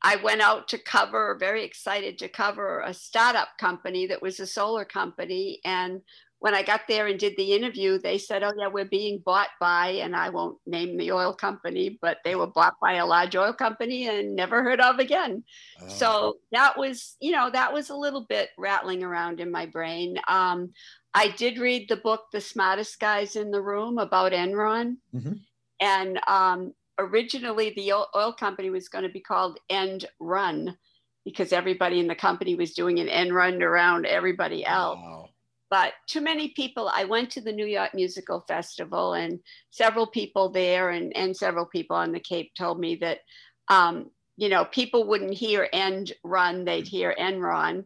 I 0.02 0.16
went 0.16 0.40
out 0.40 0.68
to 0.68 0.78
cover, 0.78 1.36
very 1.38 1.64
excited 1.64 2.18
to 2.18 2.28
cover 2.28 2.80
a 2.80 2.94
startup 2.94 3.48
company 3.58 4.06
that 4.06 4.22
was 4.22 4.40
a 4.40 4.46
solar 4.46 4.84
company. 4.84 5.60
And 5.64 6.00
when 6.38 6.54
I 6.54 6.62
got 6.62 6.82
there 6.88 7.06
and 7.06 7.20
did 7.20 7.36
the 7.36 7.52
interview, 7.52 7.98
they 7.98 8.16
said, 8.16 8.42
Oh, 8.42 8.52
yeah, 8.56 8.68
we're 8.68 8.86
being 8.86 9.22
bought 9.24 9.50
by, 9.60 9.88
and 9.88 10.16
I 10.16 10.30
won't 10.30 10.56
name 10.66 10.96
the 10.96 11.12
oil 11.12 11.34
company, 11.34 11.98
but 12.00 12.16
they 12.24 12.34
were 12.34 12.46
bought 12.46 12.74
by 12.80 12.94
a 12.94 13.06
large 13.06 13.36
oil 13.36 13.52
company 13.52 14.08
and 14.08 14.34
never 14.34 14.62
heard 14.62 14.80
of 14.80 14.98
again. 14.98 15.44
Oh. 15.82 15.88
So 15.88 16.36
that 16.52 16.78
was, 16.78 17.16
you 17.20 17.32
know, 17.32 17.50
that 17.50 17.72
was 17.72 17.90
a 17.90 17.96
little 17.96 18.24
bit 18.26 18.48
rattling 18.56 19.04
around 19.04 19.38
in 19.38 19.50
my 19.50 19.66
brain. 19.66 20.16
Um, 20.28 20.72
I 21.12 21.28
did 21.28 21.58
read 21.58 21.88
the 21.88 21.96
book, 21.96 22.24
The 22.32 22.40
Smartest 22.40 22.98
Guys 22.98 23.36
in 23.36 23.50
the 23.50 23.60
Room, 23.60 23.98
about 23.98 24.32
Enron. 24.32 24.96
Mm-hmm. 25.14 25.32
And 25.80 26.20
um, 26.26 26.72
originally, 27.00 27.72
the 27.74 27.92
oil 27.92 28.32
company 28.32 28.70
was 28.70 28.88
going 28.88 29.04
to 29.04 29.10
be 29.10 29.20
called 29.20 29.58
End 29.68 30.06
Run 30.20 30.76
because 31.24 31.52
everybody 31.52 32.00
in 32.00 32.06
the 32.06 32.14
company 32.14 32.54
was 32.54 32.72
doing 32.74 32.98
an 32.98 33.08
end 33.08 33.34
run 33.34 33.62
around 33.62 34.06
everybody 34.06 34.64
else. 34.64 34.98
Wow 35.02 35.30
but 35.70 35.92
too 36.06 36.20
many 36.20 36.48
people 36.48 36.90
i 36.92 37.04
went 37.04 37.30
to 37.30 37.40
the 37.40 37.52
new 37.52 37.64
york 37.64 37.94
musical 37.94 38.44
festival 38.46 39.14
and 39.14 39.38
several 39.70 40.06
people 40.06 40.50
there 40.50 40.90
and, 40.90 41.16
and 41.16 41.34
several 41.34 41.64
people 41.64 41.96
on 41.96 42.12
the 42.12 42.20
cape 42.20 42.52
told 42.58 42.78
me 42.78 42.96
that 42.96 43.20
um, 43.68 44.10
you 44.36 44.48
know 44.48 44.64
people 44.66 45.06
wouldn't 45.06 45.32
hear 45.32 45.68
end 45.72 46.12
run 46.24 46.64
they'd 46.64 46.88
hear 46.88 47.14
enron 47.18 47.84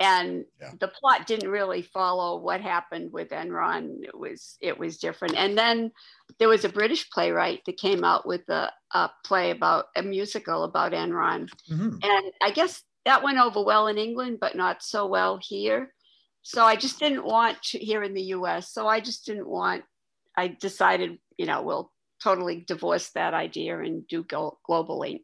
and 0.00 0.44
yeah. 0.60 0.70
the 0.80 0.88
plot 0.88 1.26
didn't 1.26 1.50
really 1.50 1.82
follow 1.82 2.38
what 2.38 2.60
happened 2.60 3.12
with 3.12 3.28
enron 3.28 4.02
it 4.02 4.16
was 4.18 4.56
it 4.60 4.78
was 4.78 4.98
different 4.98 5.36
and 5.36 5.56
then 5.56 5.90
there 6.38 6.48
was 6.48 6.64
a 6.64 6.68
british 6.68 7.08
playwright 7.10 7.60
that 7.66 7.76
came 7.76 8.02
out 8.02 8.26
with 8.26 8.48
a, 8.48 8.70
a 8.94 9.10
play 9.24 9.50
about 9.50 9.86
a 9.96 10.02
musical 10.02 10.64
about 10.64 10.92
enron 10.92 11.48
mm-hmm. 11.70 11.96
and 12.02 12.32
i 12.42 12.50
guess 12.50 12.82
that 13.04 13.22
went 13.22 13.38
over 13.38 13.62
well 13.62 13.86
in 13.86 13.98
england 13.98 14.38
but 14.40 14.56
not 14.56 14.82
so 14.82 15.06
well 15.06 15.38
here 15.42 15.92
so 16.42 16.64
I 16.64 16.76
just 16.76 16.98
didn't 16.98 17.24
want 17.24 17.62
to, 17.62 17.78
here 17.78 18.02
in 18.02 18.14
the 18.14 18.34
US. 18.34 18.72
So 18.72 18.86
I 18.86 19.00
just 19.00 19.24
didn't 19.24 19.48
want, 19.48 19.84
I 20.36 20.48
decided, 20.48 21.18
you 21.38 21.46
know, 21.46 21.62
we'll 21.62 21.92
totally 22.22 22.64
divorce 22.66 23.10
that 23.10 23.32
idea 23.32 23.78
and 23.78 24.06
do 24.08 24.24
go, 24.24 24.58
Global 24.66 25.00
Inc. 25.00 25.22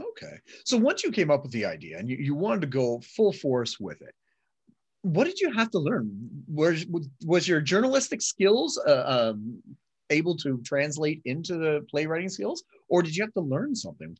Okay. 0.00 0.38
So 0.64 0.76
once 0.76 1.04
you 1.04 1.10
came 1.10 1.30
up 1.30 1.42
with 1.42 1.52
the 1.52 1.64
idea 1.64 1.98
and 1.98 2.08
you, 2.08 2.16
you 2.16 2.34
wanted 2.34 2.62
to 2.62 2.66
go 2.66 3.00
full 3.00 3.32
force 3.32 3.78
with 3.78 4.00
it, 4.02 4.14
what 5.02 5.24
did 5.24 5.40
you 5.40 5.52
have 5.52 5.70
to 5.72 5.78
learn? 5.78 6.10
Was, 6.46 6.86
was 7.24 7.48
your 7.48 7.60
journalistic 7.60 8.22
skills 8.22 8.80
uh, 8.86 9.32
um, 9.34 9.62
able 10.10 10.36
to 10.36 10.60
translate 10.64 11.20
into 11.24 11.54
the 11.54 11.84
playwriting 11.90 12.28
skills, 12.28 12.62
or 12.88 13.02
did 13.02 13.16
you 13.16 13.24
have 13.24 13.32
to 13.34 13.40
learn 13.40 13.74
something? 13.74 14.16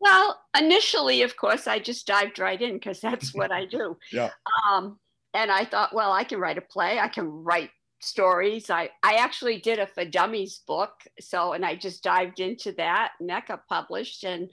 Well, 0.00 0.40
initially, 0.58 1.22
of 1.22 1.36
course, 1.36 1.66
I 1.66 1.78
just 1.78 2.06
dived 2.06 2.38
right 2.38 2.60
in 2.60 2.74
because 2.74 3.00
that's 3.00 3.34
what 3.34 3.52
I 3.52 3.66
do. 3.66 3.96
yeah. 4.12 4.30
Um, 4.68 4.98
and 5.34 5.50
I 5.50 5.64
thought, 5.64 5.94
well, 5.94 6.12
I 6.12 6.24
can 6.24 6.38
write 6.40 6.58
a 6.58 6.62
play. 6.62 6.98
I 6.98 7.08
can 7.08 7.26
write 7.26 7.70
stories. 8.04 8.70
I, 8.70 8.90
I 9.02 9.14
actually 9.14 9.60
did 9.60 9.78
a 9.78 9.86
for 9.86 10.04
dummies 10.04 10.62
book. 10.66 10.92
So, 11.20 11.52
and 11.52 11.64
I 11.64 11.76
just 11.76 12.02
dived 12.02 12.40
into 12.40 12.72
that 12.72 13.12
and 13.20 13.28
that 13.28 13.46
got 13.46 13.66
published. 13.68 14.24
And 14.24 14.48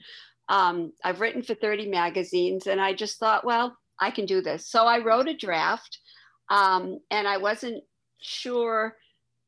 um, 0.48 0.92
I've 1.04 1.20
written 1.20 1.42
for 1.42 1.54
30 1.54 1.88
magazines 1.88 2.66
and 2.66 2.80
I 2.80 2.92
just 2.92 3.18
thought, 3.18 3.44
well, 3.44 3.76
I 4.00 4.10
can 4.10 4.26
do 4.26 4.40
this. 4.40 4.68
So 4.68 4.84
I 4.84 4.98
wrote 4.98 5.28
a 5.28 5.36
draft 5.36 5.98
um, 6.50 6.98
and 7.10 7.28
I 7.28 7.36
wasn't 7.36 7.82
sure, 8.20 8.96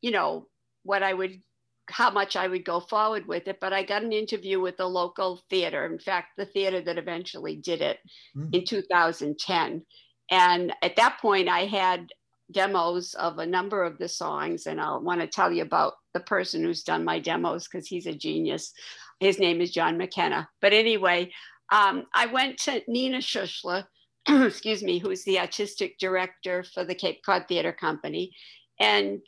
you 0.00 0.10
know, 0.10 0.46
what 0.84 1.02
I 1.02 1.14
would, 1.14 1.40
how 1.88 2.10
much 2.10 2.36
I 2.36 2.48
would 2.48 2.64
go 2.64 2.80
forward 2.80 3.26
with 3.26 3.48
it, 3.48 3.58
but 3.60 3.72
I 3.72 3.82
got 3.82 4.02
an 4.02 4.12
interview 4.12 4.60
with 4.60 4.76
the 4.76 4.86
local 4.86 5.42
theater. 5.50 5.86
In 5.86 5.98
fact, 5.98 6.28
the 6.36 6.46
theater 6.46 6.80
that 6.82 6.98
eventually 6.98 7.56
did 7.56 7.80
it 7.80 7.98
mm. 8.36 8.54
in 8.54 8.64
2010. 8.64 9.84
And 10.30 10.72
at 10.82 10.96
that 10.96 11.18
point, 11.20 11.48
I 11.48 11.66
had 11.66 12.06
demos 12.50 13.14
of 13.14 13.38
a 13.38 13.46
number 13.46 13.82
of 13.82 13.98
the 13.98 14.08
songs, 14.08 14.66
and 14.66 14.80
I'll 14.80 15.02
want 15.02 15.20
to 15.20 15.26
tell 15.26 15.52
you 15.52 15.62
about 15.62 15.94
the 16.14 16.20
person 16.20 16.62
who's 16.62 16.82
done 16.82 17.04
my 17.04 17.18
demos 17.18 17.68
because 17.68 17.86
he's 17.86 18.06
a 18.06 18.14
genius. 18.14 18.72
His 19.20 19.38
name 19.38 19.60
is 19.60 19.70
John 19.70 19.96
McKenna. 19.96 20.48
But 20.60 20.72
anyway, 20.72 21.32
um, 21.70 22.04
I 22.14 22.26
went 22.26 22.58
to 22.60 22.82
Nina 22.88 23.18
Schuessler, 23.18 23.84
excuse 24.28 24.82
me, 24.82 24.98
who's 24.98 25.24
the 25.24 25.38
artistic 25.38 25.98
director 25.98 26.64
for 26.74 26.84
the 26.84 26.94
Cape 26.94 27.20
Cod 27.24 27.44
Theater 27.48 27.72
Company, 27.72 28.32
and 28.80 29.20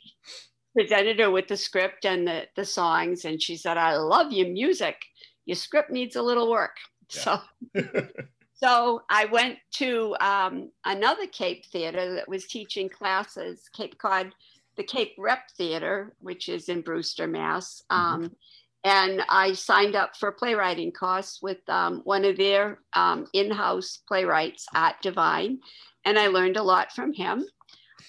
presented 0.75 1.19
her 1.19 1.31
with 1.31 1.47
the 1.47 1.57
script 1.57 2.05
and 2.05 2.27
the, 2.27 2.43
the 2.55 2.65
songs. 2.65 3.25
And 3.25 3.41
she 3.41 3.55
said, 3.55 3.77
I 3.77 3.95
love 3.95 4.31
your 4.31 4.49
music. 4.49 4.97
Your 5.45 5.55
script 5.55 5.89
needs 5.89 6.15
a 6.15 6.21
little 6.21 6.49
work. 6.49 6.75
Yeah. 7.13 7.39
So 7.73 7.81
So 8.65 9.03
I 9.11 9.25
went 9.25 9.59
to 9.73 10.15
um, 10.19 10.71
another 10.85 11.27
Cape 11.27 11.67
theater 11.67 12.15
that 12.15 12.27
was 12.27 12.47
teaching 12.47 12.89
classes, 12.89 13.69
Cape 13.77 13.95
Cod, 13.99 14.33
the 14.75 14.83
Cape 14.83 15.13
Rep 15.19 15.51
Theater, 15.55 16.15
which 16.19 16.49
is 16.49 16.67
in 16.67 16.81
Brewster, 16.81 17.27
Mass. 17.27 17.83
Mm-hmm. 17.91 18.23
Um, 18.23 18.35
and 18.83 19.21
I 19.29 19.53
signed 19.53 19.95
up 19.95 20.17
for 20.17 20.31
playwriting 20.31 20.91
course 20.91 21.41
with 21.43 21.59
um, 21.69 22.01
one 22.05 22.25
of 22.25 22.37
their 22.37 22.79
um, 22.93 23.27
in-house 23.33 23.99
playwrights 24.07 24.65
Art 24.73 24.95
Divine, 25.03 25.59
and 26.03 26.17
I 26.17 26.27
learned 26.27 26.57
a 26.57 26.63
lot 26.63 26.91
from 26.91 27.13
him. 27.13 27.45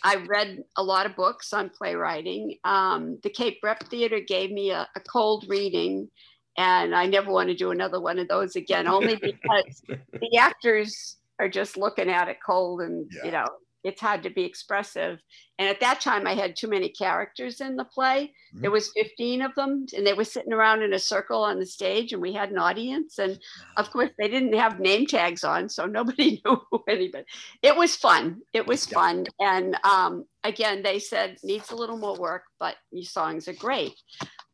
I 0.03 0.17
read 0.27 0.65
a 0.77 0.83
lot 0.83 1.05
of 1.05 1.17
books 1.17 1.53
on 1.53 1.69
playwriting. 1.69 2.57
Um, 2.65 3.19
the 3.23 3.31
Cape 3.31 3.59
Rep 3.63 3.83
Theater 3.91 4.21
gave 4.21 4.53
me 4.53 4.71
a, 4.71 4.89
a 4.97 5.01
cold 5.01 5.45
reading 5.49 6.09
and 6.57 6.95
I 6.95 7.07
never 7.07 7.31
want 7.31 7.49
to 7.49 7.55
do 7.55 7.71
another 7.71 8.01
one 8.01 8.19
of 8.19 8.29
those 8.29 8.57
again, 8.57 8.87
only 8.87 9.17
because 9.23 9.83
the 9.89 10.37
actors 10.39 11.17
are 11.39 11.49
just 11.49 11.77
looking 11.77 12.09
at 12.09 12.29
it 12.29 12.39
cold 12.45 12.81
and, 12.81 13.11
yeah. 13.13 13.25
you 13.25 13.31
know, 13.33 13.47
it's 13.87 14.01
hard 14.01 14.25
to 14.25 14.31
be 14.31 14.43
expressive. 14.43 15.21
And 15.61 15.69
at 15.69 15.79
that 15.79 16.01
time, 16.01 16.27
I 16.27 16.35
had 16.35 16.57
too 16.57 16.67
many 16.67 16.89
characters 16.89 17.61
in 17.61 17.77
the 17.77 17.85
play. 17.85 18.33
Mm-hmm. 18.53 18.63
There 18.63 18.71
was 18.73 18.91
15 18.97 19.43
of 19.43 19.55
them, 19.55 19.87
and 19.97 20.05
they 20.05 20.13
were 20.13 20.25
sitting 20.25 20.53
around 20.53 20.83
in 20.83 20.93
a 20.93 20.99
circle 20.99 21.43
on 21.45 21.61
the 21.61 21.67
stage, 21.67 22.13
and 22.13 22.21
we 22.21 22.33
had 22.33 22.51
an 22.51 22.59
audience. 22.59 23.19
And 23.19 23.39
of 23.77 23.91
course, 23.91 24.11
they 24.19 24.29
didn't 24.29 24.55
have 24.55 24.81
name 24.81 25.07
tags 25.07 25.45
on, 25.45 25.69
so 25.69 25.87
nobody 25.87 26.43
knew 26.45 26.61
anybody. 26.89 27.25
It 27.63 27.77
was 27.77 27.95
fun. 27.95 28.41
It 28.53 28.67
was 28.67 28.91
yeah. 28.91 28.99
fun. 28.99 29.27
And 29.39 29.79
um, 29.85 30.25
again, 30.43 30.83
they 30.83 30.99
said 30.99 31.37
needs 31.45 31.71
a 31.71 31.77
little 31.77 31.99
more 31.99 32.19
work, 32.19 32.43
but 32.59 32.75
your 32.91 33.05
songs 33.05 33.47
are 33.47 33.55
great. 33.55 33.95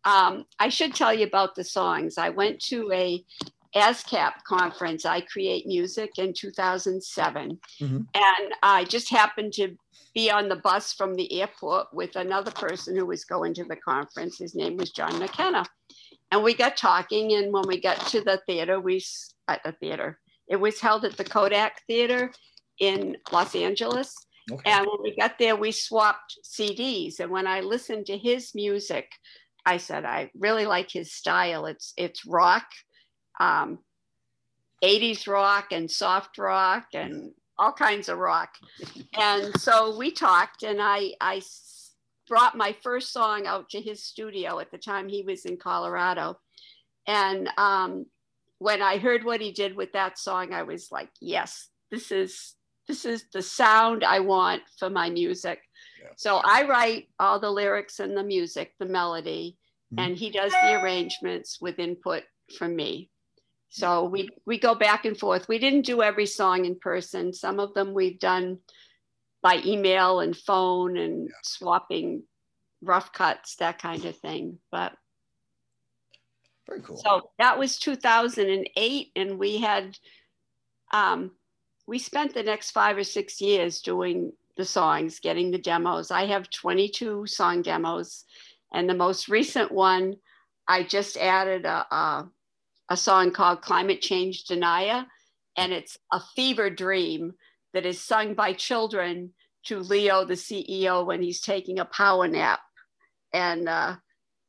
Um, 0.05 0.45
I 0.59 0.69
should 0.69 0.95
tell 0.95 1.15
you 1.15 1.27
about 1.27 1.55
the 1.55 1.65
songs. 1.65 2.19
I 2.19 2.31
went 2.31 2.61
to 2.65 2.91
a 2.93 3.25
ASCAP 3.75 4.33
conference, 4.47 5.07
I 5.07 5.21
Create 5.23 5.67
Music, 5.67 6.19
in 6.19 6.33
2007. 6.35 7.59
Mm-hmm. 7.81 7.97
And 7.97 8.55
I 8.63 8.85
just 8.85 9.11
happened 9.11 9.53
to 9.55 9.77
be 10.15 10.31
on 10.31 10.49
the 10.49 10.57
bus 10.57 10.93
from 10.93 11.15
the 11.15 11.41
airport 11.41 11.87
with 11.93 12.17
another 12.17 12.51
person 12.51 12.97
who 12.97 13.07
was 13.07 13.25
going 13.25 13.55
to 13.55 13.65
the 13.65 13.77
conference. 13.77 14.39
His 14.39 14.55
name 14.55 14.77
was 14.77 14.91
John 14.91 15.19
McKenna. 15.19 15.65
And 16.31 16.43
we 16.43 16.55
got 16.55 16.77
talking. 16.77 17.33
And 17.35 17.53
when 17.53 17.65
we 17.67 17.81
got 17.81 18.07
to 18.09 18.21
the 18.21 18.41
theater, 18.47 18.81
we, 18.81 19.03
at 19.49 19.63
the 19.65 19.73
theater, 19.73 20.19
it 20.49 20.57
was 20.57 20.81
held 20.81 21.05
at 21.05 21.17
the 21.17 21.25
Kodak 21.25 21.81
Theater 21.87 22.33
in 22.79 23.17
Los 23.31 23.55
Angeles. 23.55 24.15
Okay. 24.51 24.71
And 24.71 24.87
when 24.87 25.03
we 25.03 25.17
got 25.17 25.39
there, 25.39 25.57
we 25.57 25.73
swapped 25.73 26.39
CDs. 26.45 27.21
And 27.21 27.31
when 27.31 27.47
I 27.47 27.61
listened 27.61 28.07
to 28.07 28.19
his 28.19 28.55
music, 28.55 29.09
I 29.65 29.77
said 29.77 30.05
I 30.05 30.31
really 30.37 30.67
like 30.67 30.91
his 30.91 31.13
style. 31.13 31.67
It's 31.67 31.93
it's 31.97 32.27
rock, 32.27 32.67
um, 33.41 33.79
80s 34.83 35.29
rock 35.29 35.69
and 35.71 35.91
soft 35.91 36.39
rock 36.39 36.87
and 36.95 37.33
all 37.59 37.73
kinds 37.73 38.09
of 38.09 38.19
rock. 38.19 38.51
And 39.19 39.55
so 39.61 39.97
we 39.97 40.11
talked, 40.11 40.63
and 40.63 40.81
I 40.81 41.13
I 41.21 41.43
brought 42.29 42.57
my 42.57 42.75
first 42.83 43.13
song 43.13 43.47
out 43.47 43.69
to 43.71 43.81
his 43.81 44.05
studio 44.05 44.59
at 44.59 44.71
the 44.71 44.79
time 44.79 45.09
he 45.09 45.23
was 45.23 45.45
in 45.45 45.57
Colorado, 45.59 46.39
and 47.07 47.49
um, 47.59 48.07
when 48.59 48.81
I 48.81 48.99
heard 48.99 49.25
what 49.25 49.41
he 49.41 49.53
did 49.53 49.77
with 49.77 49.93
that 49.93 50.19
song, 50.19 50.53
I 50.53 50.63
was 50.63 50.89
like, 50.91 51.11
yes, 51.21 51.69
this 51.91 52.11
is 52.11 52.55
this 52.89 53.05
is 53.05 53.25
the 53.33 53.43
sound 53.43 54.05
I 54.05 54.21
want 54.21 54.63
for 54.79 54.91
my 54.91 55.11
music. 55.11 55.61
So 56.17 56.41
I 56.45 56.65
write 56.65 57.09
all 57.19 57.39
the 57.41 57.51
lyrics 57.51 58.01
and 58.01 58.17
the 58.17 58.23
music, 58.23 58.75
the 58.79 58.87
melody, 58.87 59.57
mm-hmm. 59.93 60.05
and 60.05 60.17
he 60.17 60.31
does 60.31 60.53
the 60.53 60.81
arrangements 60.81 61.61
with 61.61 61.79
input 61.79 62.25
from 62.57 62.77
me. 62.77 63.11
So 63.71 64.05
we 64.05 64.29
we 64.45 64.59
go 64.59 64.75
back 64.75 65.07
and 65.07 65.19
forth. 65.19 65.49
We 65.49 65.59
didn't 65.59 65.87
do 65.87 66.03
every 66.03 66.27
song 66.27 66.67
in 66.67 66.79
person. 66.79 67.33
Some 67.33 67.59
of 67.59 67.73
them 67.73 67.95
we've 67.95 68.19
done 68.19 68.59
by 69.43 69.63
email 69.65 70.21
and 70.21 70.37
phone 70.37 70.97
and 70.99 71.25
yeah. 71.25 71.35
swapping 71.43 72.23
rough 72.83 73.13
cuts, 73.13 73.57
that 73.57 73.79
kind 73.81 74.05
of 74.05 74.17
thing. 74.19 74.59
But 74.71 74.93
very 76.69 76.83
cool. 76.83 76.99
So 76.99 77.31
that 77.39 77.59
was 77.59 77.79
2008, 77.79 79.13
and 79.17 79.39
we 79.39 79.59
had 79.59 79.97
um, 80.93 81.33
we 81.87 81.99
spent 81.99 82.35
the 82.35 82.43
next 82.43 82.71
five 82.73 82.97
or 82.97 83.05
six 83.05 83.41
years 83.41 83.81
doing 83.81 84.33
the 84.57 84.65
songs, 84.65 85.21
getting 85.21 85.51
the 85.51 85.59
demos. 85.59 86.11
I 86.11 86.27
have 86.27 86.51
22 86.51 87.27
song 87.27 87.63
demos, 87.63 88.25
and 88.73 88.89
the 88.89 88.95
most 88.95 89.29
recent 89.29 89.73
one, 89.73 90.17
I 90.69 90.83
just 90.83 91.17
added 91.17 91.65
a, 91.65 91.87
a, 91.95 92.31
a 92.91 92.97
song 92.97 93.31
called 93.31 93.63
Climate 93.63 94.01
Change 94.01 94.45
Denier, 94.45 95.07
and 95.57 95.73
it's 95.73 95.99
a 96.13 96.21
fever 96.35 96.71
dream 96.71 97.33
that 97.75 97.87
is 97.87 98.01
sung 98.01 98.35
by 98.35 98.53
children 98.53 99.33
to 99.65 99.81
Leo, 99.81 100.25
the 100.25 100.35
CEO, 100.35 101.07
when 101.07 101.23
he's 101.23 101.41
taking 101.41 101.79
a 101.79 101.85
power 101.85 102.29
nap. 102.29 102.61
And 103.33 103.69
uh, 103.69 103.97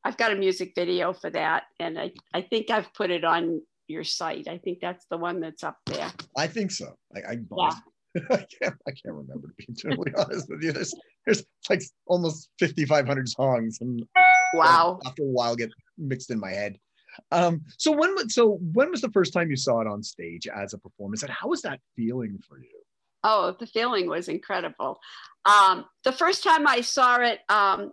I've 0.04 0.16
got 0.16 0.32
a 0.32 0.36
music 0.36 0.72
video 0.74 1.12
for 1.12 1.30
that, 1.30 1.64
and 1.78 1.98
I, 1.98 2.12
I 2.32 2.42
think 2.42 2.70
I've 2.70 2.92
put 2.94 3.10
it 3.10 3.24
on 3.24 3.62
your 3.88 4.04
site. 4.04 4.48
I 4.48 4.58
think 4.58 4.80
that's 4.80 5.06
the 5.10 5.16
one 5.16 5.40
that's 5.40 5.64
up 5.64 5.78
there. 5.86 6.12
I 6.36 6.46
think 6.46 6.70
so. 6.70 6.94
I, 7.14 7.32
I, 7.32 7.32
yeah. 7.56 7.70
I 8.30 8.46
can't 8.62 8.76
I 8.86 8.90
can't 8.90 9.14
remember 9.14 9.48
to 9.48 9.54
be 9.58 9.74
totally 9.74 10.12
honest 10.18 10.48
with 10.48 10.62
you. 10.62 10.72
There's 10.72 10.94
there's 11.26 11.44
like 11.68 11.82
almost 12.06 12.50
5,500 12.60 13.28
songs, 13.28 13.78
and 13.80 14.04
wow, 14.54 14.98
after 15.04 15.22
a 15.22 15.26
while 15.26 15.56
get 15.56 15.70
mixed 15.98 16.30
in 16.30 16.38
my 16.38 16.50
head. 16.50 16.78
Um, 17.30 17.62
so 17.78 17.92
when 17.92 18.28
so 18.28 18.58
when 18.72 18.90
was 18.90 19.00
the 19.00 19.10
first 19.10 19.32
time 19.32 19.50
you 19.50 19.56
saw 19.56 19.80
it 19.80 19.86
on 19.86 20.02
stage 20.02 20.46
as 20.46 20.74
a 20.74 20.78
performance, 20.78 21.22
and 21.22 21.32
how 21.32 21.48
was 21.48 21.62
that 21.62 21.80
feeling 21.96 22.38
for 22.48 22.58
you? 22.58 22.70
Oh, 23.24 23.56
the 23.58 23.66
feeling 23.66 24.08
was 24.08 24.28
incredible. 24.28 25.00
Um, 25.44 25.86
the 26.04 26.12
first 26.12 26.44
time 26.44 26.66
I 26.66 26.82
saw 26.82 27.16
it 27.20 27.40
um, 27.48 27.92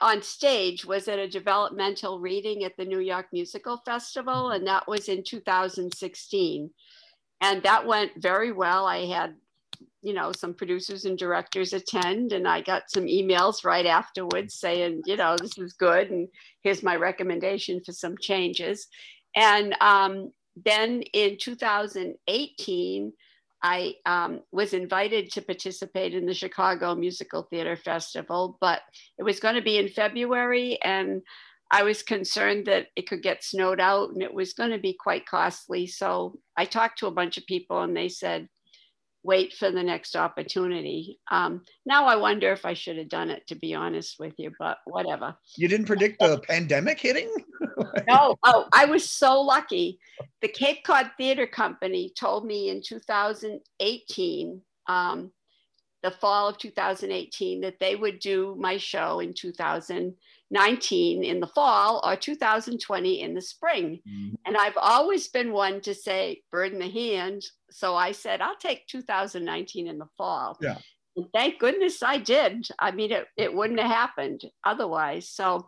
on 0.00 0.22
stage 0.22 0.84
was 0.84 1.08
at 1.08 1.18
a 1.18 1.28
developmental 1.28 2.20
reading 2.20 2.64
at 2.64 2.76
the 2.76 2.84
New 2.84 3.00
York 3.00 3.26
Musical 3.32 3.76
Festival, 3.84 4.50
and 4.50 4.66
that 4.66 4.88
was 4.88 5.08
in 5.08 5.22
2016. 5.22 6.70
And 7.40 7.62
that 7.62 7.86
went 7.86 8.12
very 8.16 8.52
well. 8.52 8.86
I 8.86 9.06
had, 9.06 9.34
you 10.02 10.14
know, 10.14 10.32
some 10.32 10.54
producers 10.54 11.04
and 11.04 11.18
directors 11.18 11.72
attend, 11.72 12.32
and 12.32 12.48
I 12.48 12.60
got 12.60 12.90
some 12.90 13.06
emails 13.06 13.64
right 13.64 13.86
afterwards 13.86 14.54
saying, 14.54 15.02
you 15.04 15.16
know, 15.16 15.36
this 15.36 15.58
is 15.58 15.74
good, 15.74 16.10
and 16.10 16.28
here's 16.62 16.82
my 16.82 16.96
recommendation 16.96 17.80
for 17.84 17.92
some 17.92 18.16
changes. 18.18 18.86
And 19.34 19.74
um, 19.80 20.32
then 20.64 21.02
in 21.12 21.36
2018, 21.38 23.12
I 23.62 23.94
um, 24.06 24.40
was 24.52 24.74
invited 24.74 25.30
to 25.32 25.42
participate 25.42 26.14
in 26.14 26.26
the 26.26 26.34
Chicago 26.34 26.94
Musical 26.94 27.42
Theater 27.42 27.76
Festival, 27.76 28.56
but 28.60 28.80
it 29.18 29.22
was 29.22 29.40
going 29.40 29.56
to 29.56 29.62
be 29.62 29.78
in 29.78 29.88
February, 29.88 30.78
and 30.82 31.22
I 31.70 31.82
was 31.82 32.02
concerned 32.02 32.66
that 32.66 32.88
it 32.94 33.08
could 33.08 33.22
get 33.22 33.42
snowed 33.42 33.80
out 33.80 34.10
and 34.10 34.22
it 34.22 34.32
was 34.32 34.52
going 34.52 34.70
to 34.70 34.78
be 34.78 34.92
quite 34.98 35.26
costly. 35.26 35.86
So 35.86 36.38
I 36.56 36.64
talked 36.64 36.98
to 37.00 37.06
a 37.06 37.12
bunch 37.12 37.38
of 37.38 37.46
people, 37.46 37.82
and 37.82 37.96
they 37.96 38.08
said, 38.08 38.48
wait 39.26 39.52
for 39.52 39.70
the 39.70 39.82
next 39.82 40.14
opportunity. 40.14 41.18
Um, 41.30 41.62
now 41.84 42.06
I 42.06 42.16
wonder 42.16 42.52
if 42.52 42.64
I 42.64 42.74
should 42.74 42.96
have 42.96 43.08
done 43.08 43.28
it, 43.28 43.46
to 43.48 43.56
be 43.56 43.74
honest 43.74 44.16
with 44.20 44.34
you, 44.38 44.52
but 44.58 44.78
whatever. 44.86 45.34
You 45.56 45.66
didn't 45.66 45.86
predict 45.86 46.20
the 46.20 46.40
pandemic 46.48 47.00
hitting? 47.00 47.30
no, 48.08 48.36
oh, 48.44 48.66
I 48.72 48.84
was 48.84 49.10
so 49.10 49.40
lucky. 49.40 49.98
The 50.42 50.48
Cape 50.48 50.84
Cod 50.84 51.10
Theater 51.18 51.46
Company 51.46 52.12
told 52.16 52.46
me 52.46 52.70
in 52.70 52.80
2018, 52.86 54.62
um, 54.88 55.32
the 56.06 56.12
fall 56.12 56.48
of 56.48 56.58
2018, 56.58 57.60
that 57.62 57.80
they 57.80 57.96
would 57.96 58.20
do 58.20 58.56
my 58.58 58.76
show 58.76 59.18
in 59.18 59.34
2019 59.34 61.24
in 61.24 61.40
the 61.40 61.46
fall 61.48 62.00
or 62.04 62.14
2020 62.14 63.20
in 63.20 63.34
the 63.34 63.40
spring. 63.40 64.00
Mm-hmm. 64.08 64.34
And 64.46 64.56
I've 64.56 64.76
always 64.76 65.26
been 65.26 65.52
one 65.52 65.80
to 65.80 65.94
say, 65.94 66.42
bird 66.52 66.72
in 66.72 66.78
the 66.78 66.88
hand. 66.88 67.44
So 67.72 67.96
I 67.96 68.12
said, 68.12 68.40
I'll 68.40 68.56
take 68.56 68.86
2019 68.86 69.88
in 69.88 69.98
the 69.98 70.06
fall. 70.16 70.56
Yeah. 70.60 70.78
And 71.16 71.26
thank 71.34 71.58
goodness 71.58 72.00
I 72.02 72.18
did. 72.18 72.68
I 72.78 72.92
mean, 72.92 73.10
it, 73.10 73.26
it 73.36 73.52
wouldn't 73.52 73.80
have 73.80 73.90
happened 73.90 74.42
otherwise. 74.62 75.28
So 75.28 75.66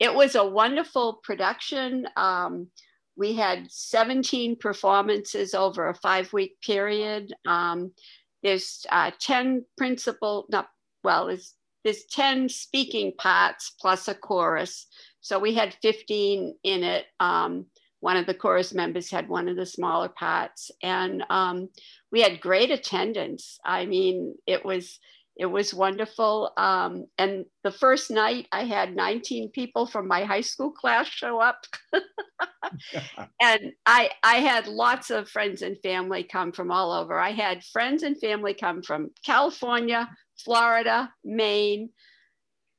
it 0.00 0.12
was 0.12 0.34
a 0.34 0.44
wonderful 0.44 1.20
production. 1.22 2.08
Um, 2.16 2.68
we 3.16 3.34
had 3.34 3.70
17 3.70 4.56
performances 4.56 5.54
over 5.54 5.88
a 5.88 5.94
five 5.94 6.32
week 6.32 6.60
period. 6.64 7.32
Um, 7.46 7.92
there's 8.42 8.86
uh, 8.90 9.10
10 9.20 9.64
principal, 9.76 10.46
not, 10.50 10.68
well, 11.04 11.26
there's, 11.26 11.54
there's 11.84 12.04
10 12.10 12.48
speaking 12.48 13.12
parts 13.18 13.74
plus 13.80 14.08
a 14.08 14.14
chorus. 14.14 14.86
So 15.20 15.38
we 15.38 15.54
had 15.54 15.76
15 15.82 16.54
in 16.62 16.82
it. 16.84 17.06
Um, 17.20 17.66
one 18.00 18.16
of 18.16 18.26
the 18.26 18.34
chorus 18.34 18.72
members 18.72 19.10
had 19.10 19.28
one 19.28 19.48
of 19.48 19.56
the 19.56 19.66
smaller 19.66 20.08
parts. 20.08 20.70
And 20.82 21.24
um, 21.30 21.68
we 22.12 22.20
had 22.20 22.40
great 22.40 22.70
attendance. 22.70 23.58
I 23.64 23.86
mean, 23.86 24.34
it 24.46 24.64
was, 24.64 24.98
it 25.38 25.46
was 25.46 25.72
wonderful. 25.72 26.52
Um, 26.56 27.06
and 27.16 27.44
the 27.62 27.70
first 27.70 28.10
night, 28.10 28.48
I 28.50 28.64
had 28.64 28.96
19 28.96 29.50
people 29.50 29.86
from 29.86 30.08
my 30.08 30.24
high 30.24 30.40
school 30.40 30.72
class 30.72 31.06
show 31.06 31.40
up. 31.40 31.64
and 33.40 33.72
I, 33.86 34.10
I 34.24 34.36
had 34.36 34.66
lots 34.66 35.10
of 35.10 35.28
friends 35.28 35.62
and 35.62 35.78
family 35.80 36.24
come 36.24 36.50
from 36.50 36.72
all 36.72 36.90
over. 36.90 37.18
I 37.18 37.30
had 37.30 37.64
friends 37.64 38.02
and 38.02 38.18
family 38.18 38.52
come 38.52 38.82
from 38.82 39.10
California, 39.24 40.10
Florida, 40.44 41.12
Maine, 41.24 41.90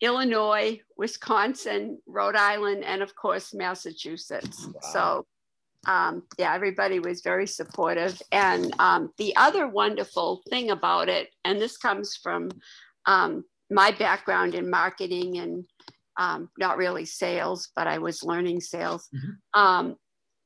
Illinois, 0.02 0.82
Wisconsin, 0.98 2.00
Rhode 2.08 2.36
Island, 2.36 2.84
and 2.84 3.02
of 3.02 3.16
course, 3.16 3.54
Massachusetts. 3.54 4.66
Wow. 4.66 4.80
So 4.92 5.26
um, 5.88 6.24
yeah, 6.38 6.54
everybody 6.54 7.00
was 7.00 7.22
very 7.22 7.48
supportive. 7.48 8.22
And 8.32 8.74
um, 8.80 9.12
the 9.18 9.36
other 9.36 9.68
wonderful 9.68 10.42
thing 10.50 10.72
about 10.72 11.10
it, 11.10 11.30
and 11.46 11.60
this 11.60 11.78
comes 11.78 12.18
from 12.22 12.50
um, 13.06 13.44
my 13.70 13.92
background 13.92 14.56
in 14.56 14.70
marketing 14.70 15.38
and 15.38 15.66
um, 16.18 16.50
not 16.58 16.78
really 16.78 17.06
sales, 17.06 17.70
but 17.76 17.88
I 17.88 17.98
was 17.98 18.24
learning 18.24 18.60
sales. 18.60 19.08
Mm-hmm. 19.16 19.60
Um, 19.60 19.96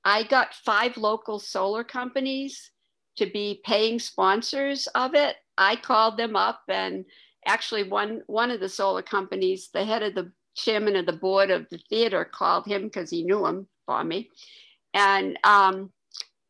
I 0.06 0.24
got 0.24 0.54
five 0.54 0.98
local 0.98 1.39
solar 1.39 1.84
companies 1.84 2.72
to 3.17 3.26
be 3.26 3.62
paying 3.65 4.00
sponsors 4.00 4.88
of 4.88 5.15
it. 5.15 5.36
I 5.58 5.76
called 5.76 6.17
them 6.17 6.36
up, 6.36 6.62
and 6.67 7.06
actually, 7.48 7.84
one 7.84 8.22
one 8.28 8.52
of 8.52 8.60
the 8.60 8.69
solar 8.69 9.02
companies, 9.02 9.69
the 9.74 9.86
head 9.86 10.04
of 10.04 10.15
the 10.15 10.32
chairman 10.56 10.96
of 10.96 11.06
the 11.06 11.13
board 11.13 11.50
of 11.52 11.67
the 11.69 11.80
theater, 11.89 12.26
called 12.26 12.65
him 12.65 12.84
because 12.84 13.10
he 13.10 13.24
knew 13.24 13.46
him 13.46 13.67
for 13.86 14.04
me 14.04 14.30
and 14.94 15.38
um, 15.44 15.92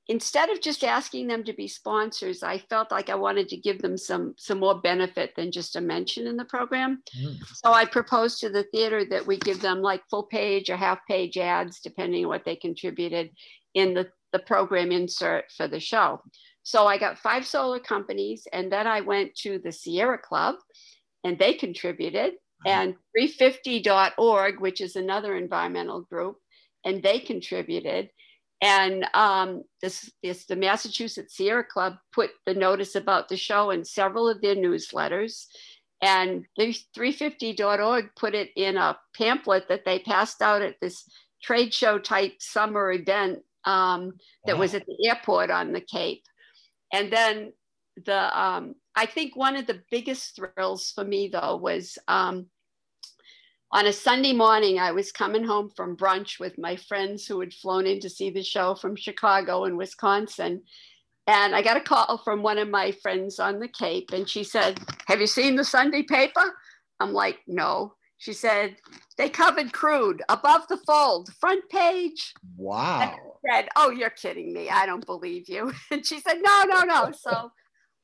instead 0.07 0.49
of 0.49 0.61
just 0.61 0.83
asking 0.83 1.27
them 1.27 1.43
to 1.45 1.53
be 1.53 1.67
sponsors, 1.67 2.43
I 2.43 2.57
felt 2.57 2.91
like 2.91 3.09
I 3.09 3.15
wanted 3.15 3.49
to 3.49 3.57
give 3.57 3.81
them 3.81 3.97
some 3.97 4.35
some 4.37 4.59
more 4.59 4.79
benefit 4.81 5.33
than 5.35 5.51
just 5.51 5.75
a 5.75 5.81
mention 5.81 6.27
in 6.27 6.37
the 6.37 6.45
program. 6.45 7.01
Mm. 7.17 7.37
So 7.63 7.71
I 7.71 7.85
proposed 7.85 8.39
to 8.41 8.49
the 8.49 8.63
theater 8.63 9.05
that 9.05 9.25
we 9.25 9.37
give 9.37 9.61
them 9.61 9.81
like 9.81 10.01
full 10.09 10.23
page 10.23 10.69
or 10.69 10.75
half 10.75 10.99
page 11.07 11.37
ads, 11.37 11.79
depending 11.79 12.25
on 12.25 12.29
what 12.29 12.45
they 12.45 12.55
contributed 12.55 13.31
in 13.73 13.93
the, 13.93 14.07
the 14.31 14.39
program 14.39 14.91
insert 14.91 15.45
for 15.55 15.67
the 15.67 15.79
show. 15.79 16.21
So 16.63 16.87
I 16.87 16.97
got 16.97 17.19
five 17.19 17.45
solar 17.45 17.79
companies, 17.79 18.47
and 18.53 18.71
then 18.71 18.87
I 18.87 19.01
went 19.01 19.35
to 19.37 19.59
the 19.59 19.71
Sierra 19.71 20.17
Club, 20.17 20.55
and 21.23 21.37
they 21.37 21.53
contributed, 21.53 22.33
mm-hmm. 22.65 22.67
and 22.67 22.95
350.org, 23.17 24.59
which 24.59 24.79
is 24.79 24.95
another 24.95 25.35
environmental 25.35 26.01
group, 26.01 26.37
and 26.85 27.03
they 27.03 27.19
contributed. 27.19 28.09
And 28.63 29.05
um, 29.13 29.63
this, 29.81 30.09
this, 30.23 30.45
the 30.45 30.55
Massachusetts 30.55 31.35
Sierra 31.35 31.65
Club 31.65 31.95
put 32.13 32.29
the 32.45 32.53
notice 32.53 32.95
about 32.95 33.27
the 33.27 33.35
show 33.35 33.71
in 33.71 33.83
several 33.83 34.29
of 34.29 34.41
their 34.41 34.55
newsletters. 34.55 35.47
And 36.01 36.45
the 36.55 36.73
350.org 36.97 38.11
put 38.15 38.33
it 38.33 38.51
in 38.55 38.77
a 38.77 38.97
pamphlet 39.17 39.67
that 39.67 39.83
they 39.83 39.99
passed 39.99 40.41
out 40.41 40.61
at 40.61 40.77
this 40.79 41.03
trade 41.43 41.73
show 41.73 41.99
type 41.99 42.35
summer 42.39 42.93
event 42.93 43.39
um, 43.65 44.13
that 44.45 44.55
wow. 44.55 44.61
was 44.61 44.73
at 44.73 44.85
the 44.85 45.09
airport 45.09 45.51
on 45.51 45.73
the 45.73 45.81
Cape. 45.81 46.23
And 46.93 47.11
then 47.11 47.51
the, 48.05 48.39
um, 48.39 48.75
I 48.95 49.07
think 49.07 49.35
one 49.35 49.57
of 49.57 49.67
the 49.67 49.81
biggest 49.91 50.37
thrills 50.37 50.93
for 50.95 51.03
me 51.03 51.27
though 51.27 51.57
was 51.57 51.97
um, 52.07 52.45
on 53.73 53.87
a 53.87 53.93
Sunday 53.93 54.33
morning, 54.33 54.77
I 54.77 54.91
was 54.91 55.11
coming 55.11 55.43
home 55.43 55.71
from 55.75 55.97
brunch 55.97 56.39
with 56.39 56.59
my 56.59 56.75
friends 56.75 57.25
who 57.25 57.39
had 57.39 57.51
flown 57.51 57.87
in 57.87 57.99
to 58.01 58.09
see 58.09 58.29
the 58.29 58.43
show 58.43 58.75
from 58.75 58.95
Chicago 58.95 59.65
and 59.65 59.75
Wisconsin. 59.75 60.61
And 61.25 61.55
I 61.55 61.63
got 61.63 61.77
a 61.77 61.81
call 61.81 62.19
from 62.19 62.43
one 62.43 62.59
of 62.59 62.69
my 62.69 62.91
friends 62.91 63.39
on 63.39 63.59
the 63.59 63.67
Cape, 63.67 64.11
and 64.13 64.29
she 64.29 64.43
said, 64.43 64.79
Have 65.07 65.19
you 65.19 65.25
seen 65.25 65.55
the 65.55 65.63
Sunday 65.63 66.03
paper? 66.03 66.55
I'm 66.99 67.13
like, 67.13 67.39
No. 67.47 67.95
She 68.19 68.31
said, 68.31 68.75
They 69.17 69.27
covered 69.27 69.73
crude 69.73 70.21
above 70.29 70.67
the 70.67 70.77
fold, 70.77 71.33
front 71.39 71.67
page. 71.69 72.31
Wow. 72.55 72.99
I 72.99 73.17
said, 73.49 73.69
Oh, 73.75 73.89
you're 73.89 74.11
kidding 74.11 74.53
me. 74.53 74.69
I 74.69 74.85
don't 74.85 75.05
believe 75.05 75.49
you. 75.49 75.73
And 75.91 76.05
she 76.05 76.19
said, 76.19 76.37
No, 76.43 76.63
no, 76.67 76.81
no. 76.81 77.11
So 77.11 77.51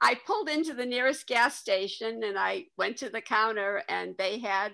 I 0.01 0.15
pulled 0.25 0.49
into 0.49 0.73
the 0.73 0.86
nearest 0.86 1.27
gas 1.27 1.58
station 1.58 2.23
and 2.23 2.39
I 2.39 2.65
went 2.75 2.97
to 2.97 3.10
the 3.10 3.21
counter, 3.21 3.84
and 3.88 4.15
they 4.17 4.39
had 4.39 4.71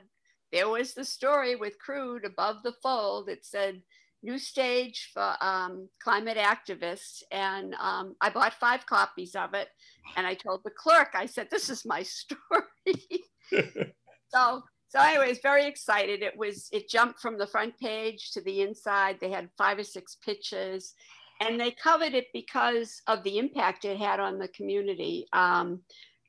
there 0.52 0.70
was 0.70 0.94
the 0.94 1.06
story 1.06 1.56
with 1.56 1.80
crude 1.80 2.26
above 2.26 2.58
the 2.64 2.74
fold. 2.82 3.30
It 3.30 3.46
said 3.46 3.82
new 4.24 4.38
stage 4.38 5.12
for 5.14 5.36
um, 5.42 5.88
climate 6.02 6.38
activists. 6.38 7.22
And 7.32 7.76
um, 7.76 8.16
I 8.22 8.30
bought 8.30 8.54
five 8.54 8.86
copies 8.86 9.36
of 9.36 9.54
it. 9.54 9.70
And 10.18 10.26
I 10.26 10.34
told 10.34 10.62
the 10.64 10.72
clerk, 10.72 11.10
I 11.14 11.28
said, 11.28 11.48
this 11.50 11.70
is 11.70 11.86
my 11.86 12.04
story. 12.04 13.24
so, 14.30 14.64
so 14.90 15.00
anyway, 15.00 15.26
I 15.26 15.30
was 15.30 15.40
very 15.40 15.66
excited. 15.66 16.24
It 16.24 16.38
was, 16.38 16.68
it 16.72 16.90
jumped 16.90 17.20
from 17.20 17.38
the 17.38 17.48
front 17.48 17.78
page 17.80 18.32
to 18.32 18.42
the 18.42 18.62
inside. 18.62 19.18
They 19.22 19.32
had 19.32 19.50
five 19.58 19.78
or 19.78 19.84
six 19.84 20.18
pitches 20.26 20.94
and 21.42 21.60
they 21.60 21.72
covered 21.72 22.14
it 22.14 22.28
because 22.34 23.02
of 23.08 23.24
the 23.24 23.38
impact 23.38 23.86
it 23.86 23.98
had 23.98 24.20
on 24.20 24.40
the 24.40 24.48
community. 24.50 25.28
Um, 25.34 25.82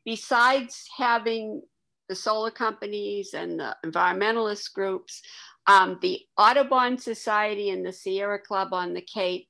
besides 0.05 0.89
having 0.97 1.63
the 2.09 2.15
solar 2.15 2.51
companies 2.51 3.35
and 3.35 3.59
the 3.59 3.77
environmentalist 3.85 4.73
groups, 4.73 5.23
um, 5.67 5.99
the 6.03 6.21
Audubon 6.39 6.99
Society 6.99 7.71
and 7.71 7.85
the 7.85 7.93
Sierra 7.93 8.39
Club 8.39 8.73
on 8.73 8.95
the 8.95 9.01
Cape 9.01 9.49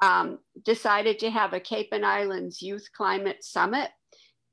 um, 0.00 0.38
decided 0.64 1.18
to 1.18 1.30
have 1.30 1.52
a 1.52 1.60
Cape 1.60 1.88
and 1.92 2.06
Islands 2.06 2.62
Youth 2.62 2.88
Climate 2.96 3.42
Summit, 3.42 3.90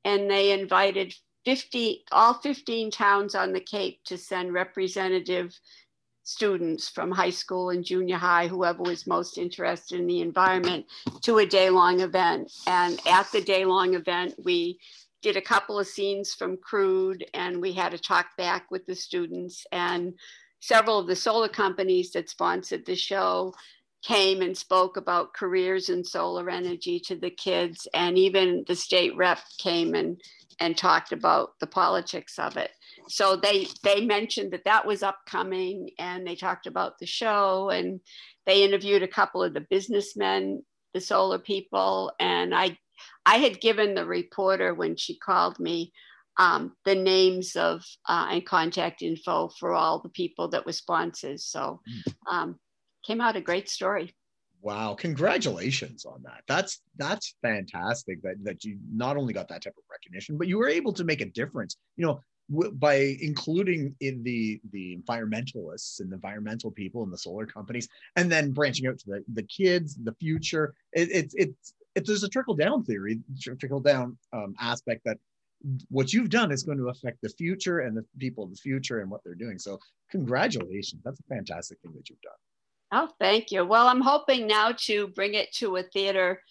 and 0.03 0.29
they 0.29 0.51
invited 0.51 1.13
50, 1.45 2.03
all 2.11 2.33
15 2.33 2.89
towns 2.89 3.35
on 3.35 3.53
the 3.53 3.59
Cape 3.59 3.99
to 4.05 4.17
send 4.17 4.53
representative 4.53 5.57
students 6.23 6.89
from 6.89 7.11
high 7.11 7.29
school 7.29 7.69
and 7.69 7.85
junior 7.85 8.17
high, 8.17 8.47
whoever 8.47 8.81
was 8.81 9.05
most 9.05 9.37
interested 9.37 9.99
in 9.99 10.07
the 10.07 10.21
environment, 10.21 10.85
to 11.21 11.37
a 11.37 11.45
day 11.45 11.69
long 11.69 11.99
event. 11.99 12.51
And 12.65 12.99
at 13.07 13.31
the 13.31 13.41
day 13.41 13.63
long 13.63 13.93
event, 13.93 14.33
we 14.43 14.79
did 15.25 15.35
a 15.35 15.41
couple 15.41 15.79
of 15.79 15.87
scenes 15.87 16.35
from 16.35 16.55
Crude 16.55 17.25
and 17.33 17.59
we 17.59 17.73
had 17.73 17.95
a 17.95 17.97
talk 17.97 18.27
back 18.37 18.69
with 18.69 18.85
the 18.85 18.93
students. 18.93 19.65
And 19.71 20.13
several 20.59 20.99
of 20.99 21.07
the 21.07 21.15
solar 21.15 21.49
companies 21.49 22.11
that 22.11 22.29
sponsored 22.29 22.85
the 22.85 22.95
show 22.95 23.51
came 24.03 24.43
and 24.43 24.55
spoke 24.55 24.97
about 24.97 25.33
careers 25.33 25.89
in 25.89 26.03
solar 26.03 26.47
energy 26.47 26.99
to 27.07 27.15
the 27.15 27.31
kids. 27.31 27.87
And 27.95 28.19
even 28.19 28.65
the 28.67 28.75
state 28.75 29.17
rep 29.17 29.39
came 29.57 29.95
and, 29.95 30.21
and 30.59 30.77
talked 30.77 31.11
about 31.11 31.53
the 31.59 31.65
politics 31.65 32.37
of 32.37 32.55
it 32.55 32.69
so 33.07 33.35
they 33.35 33.67
they 33.83 34.05
mentioned 34.05 34.51
that 34.51 34.63
that 34.63 34.85
was 34.85 35.03
upcoming 35.03 35.89
and 35.99 36.25
they 36.25 36.33
talked 36.33 36.65
about 36.65 36.97
the 36.97 37.05
show 37.05 37.69
and 37.69 37.99
they 38.45 38.63
interviewed 38.63 39.03
a 39.03 39.07
couple 39.07 39.43
of 39.43 39.53
the 39.53 39.65
businessmen 39.69 40.63
the 40.95 41.01
solar 41.01 41.37
people 41.37 42.11
and 42.19 42.55
i 42.55 42.75
i 43.25 43.37
had 43.37 43.61
given 43.61 43.93
the 43.93 44.05
reporter 44.05 44.73
when 44.73 44.95
she 44.95 45.17
called 45.17 45.59
me 45.59 45.91
um, 46.37 46.75
the 46.83 46.95
names 46.95 47.55
of 47.55 47.81
uh, 48.09 48.27
and 48.29 48.45
contact 48.45 49.01
info 49.01 49.47
for 49.57 49.73
all 49.73 50.01
the 50.01 50.09
people 50.09 50.49
that 50.49 50.65
were 50.65 50.73
sponsors 50.73 51.45
so 51.45 51.79
hmm. 51.87 52.33
um, 52.35 52.59
came 53.05 53.21
out 53.21 53.35
a 53.35 53.41
great 53.41 53.69
story 53.69 54.13
Wow, 54.61 54.95
congratulations 54.95 56.05
on 56.05 56.23
that. 56.23 56.41
That's 56.47 56.81
that's 56.97 57.35
fantastic 57.43 58.19
that 58.23 58.43
that 58.43 58.63
you 58.63 58.79
not 58.91 59.15
only 59.15 59.31
got 59.31 59.47
that 59.49 59.61
type 59.61 59.75
of 59.77 59.83
recognition, 59.91 60.39
but 60.39 60.47
you 60.47 60.57
were 60.57 60.67
able 60.67 60.91
to 60.93 61.03
make 61.03 61.21
a 61.21 61.25
difference. 61.25 61.77
You 61.97 62.07
know, 62.07 62.19
by 62.49 63.17
including 63.21 63.95
in 64.01 64.23
the 64.23 64.59
the 64.71 64.97
environmentalists 64.97 65.99
and 65.99 66.11
the 66.11 66.15
environmental 66.15 66.69
people 66.69 67.03
and 67.03 67.11
the 67.11 67.17
solar 67.17 67.45
companies 67.45 67.87
and 68.15 68.31
then 68.31 68.51
branching 68.51 68.87
out 68.87 68.99
to 68.99 69.05
the, 69.07 69.23
the 69.33 69.43
kids 69.43 69.97
the 70.03 70.13
future 70.13 70.75
it, 70.93 71.09
it, 71.11 71.33
it's 71.35 71.73
it, 71.95 72.05
there's 72.05 72.23
a 72.23 72.29
trickle 72.29 72.55
down 72.55 72.83
theory 72.83 73.19
trickle 73.59 73.79
down 73.79 74.17
um, 74.33 74.55
aspect 74.59 75.01
that 75.05 75.17
what 75.89 76.13
you've 76.13 76.29
done 76.29 76.51
is 76.51 76.63
going 76.63 76.77
to 76.77 76.89
affect 76.89 77.17
the 77.21 77.29
future 77.29 77.79
and 77.79 77.97
the 77.97 78.05
people 78.19 78.43
of 78.43 78.51
the 78.51 78.57
future 78.57 78.99
and 78.99 79.09
what 79.09 79.21
they're 79.23 79.33
doing. 79.33 79.57
So 79.57 79.79
congratulations. 80.11 81.01
That's 81.03 81.19
a 81.19 81.33
fantastic 81.33 81.79
thing 81.81 81.93
that 81.95 82.09
you've 82.09 82.21
done. 82.21 82.33
Oh 82.91 83.09
thank 83.19 83.51
you. 83.51 83.65
Well 83.65 83.87
i'm 83.87 84.01
hoping 84.01 84.47
now 84.47 84.73
to 84.85 85.07
bring 85.07 85.33
it 85.33 85.51
to 85.55 85.77
a 85.77 85.83
theater 85.83 86.41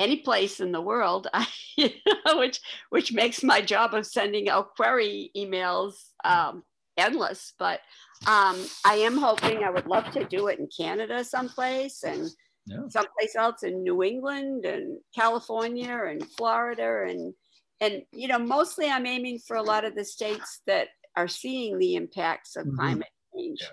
any 0.00 0.16
place 0.16 0.60
in 0.60 0.72
the 0.72 0.80
world, 0.80 1.28
you 1.76 1.90
know, 2.26 2.38
which 2.38 2.58
which 2.88 3.12
makes 3.12 3.44
my 3.44 3.60
job 3.60 3.94
of 3.94 4.06
sending 4.06 4.48
out 4.48 4.74
query 4.74 5.30
emails 5.36 5.92
um, 6.24 6.64
endless. 6.96 7.52
But 7.58 7.80
um, 8.26 8.56
I 8.84 8.94
am 8.94 9.16
hoping 9.16 9.62
I 9.62 9.70
would 9.70 9.86
love 9.86 10.10
to 10.12 10.24
do 10.24 10.48
it 10.48 10.58
in 10.58 10.68
Canada 10.74 11.22
someplace 11.22 12.02
and 12.02 12.30
yeah. 12.66 12.88
someplace 12.88 13.34
else 13.36 13.62
in 13.62 13.82
New 13.82 14.02
England 14.02 14.64
and 14.64 14.98
California 15.14 16.04
and 16.08 16.28
Florida 16.32 17.06
and 17.08 17.34
and 17.80 18.02
you 18.12 18.28
know 18.28 18.38
mostly 18.38 18.88
I'm 18.88 19.06
aiming 19.06 19.40
for 19.46 19.56
a 19.56 19.62
lot 19.62 19.84
of 19.84 19.94
the 19.94 20.04
states 20.04 20.60
that 20.66 20.88
are 21.16 21.28
seeing 21.28 21.78
the 21.78 21.96
impacts 21.96 22.56
of 22.56 22.66
mm-hmm. 22.66 22.76
climate 22.76 23.08
change. 23.34 23.58
Yeah 23.62 23.68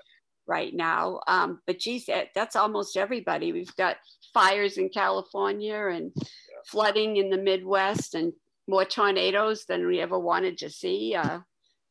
right 0.48 0.74
now. 0.74 1.20
Um, 1.28 1.60
but 1.68 1.80
geez, 1.80 2.10
that's 2.34 2.56
almost 2.56 2.98
everybody. 2.98 3.52
We've 3.52 3.76
got 3.76 3.98
fires 4.34 4.78
in 4.78 4.90
California 4.90 5.88
and 5.92 6.12
yeah. 6.16 6.24
flooding 6.66 7.18
in 7.18 7.30
the 7.30 7.38
Midwest 7.38 8.16
and 8.16 8.34
more 8.68 8.86
tornadoes 8.86 9.66
than 9.68 9.86
we 9.86 10.00
ever 10.00 10.18
wanted 10.18 10.58
to 10.60 10.70
see. 10.70 11.16
Uh, 11.16 11.40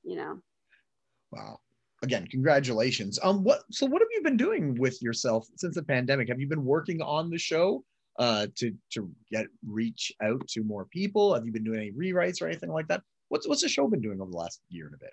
you 0.02 0.16
know. 0.16 0.40
Wow. 1.30 1.60
Again, 2.02 2.26
congratulations. 2.26 3.18
Um, 3.22 3.42
what 3.42 3.62
so 3.70 3.86
what 3.86 4.02
have 4.02 4.08
you 4.12 4.22
been 4.22 4.36
doing 4.36 4.74
with 4.74 5.00
yourself 5.02 5.46
since 5.56 5.74
the 5.74 5.82
pandemic? 5.82 6.28
Have 6.28 6.40
you 6.40 6.46
been 6.46 6.64
working 6.64 7.00
on 7.00 7.30
the 7.30 7.38
show 7.38 7.84
uh, 8.18 8.46
to 8.56 8.72
to 8.92 9.10
get 9.30 9.46
reach 9.66 10.12
out 10.22 10.46
to 10.48 10.62
more 10.62 10.84
people? 10.86 11.34
Have 11.34 11.46
you 11.46 11.52
been 11.52 11.64
doing 11.64 11.80
any 11.80 11.92
rewrites 11.92 12.42
or 12.42 12.46
anything 12.46 12.70
like 12.70 12.88
that? 12.88 13.02
What's 13.28 13.48
what's 13.48 13.62
the 13.62 13.68
show 13.68 13.88
been 13.88 14.02
doing 14.02 14.20
over 14.20 14.30
the 14.30 14.36
last 14.36 14.60
year 14.68 14.86
and 14.86 14.94
a 14.94 14.98
bit? 14.98 15.12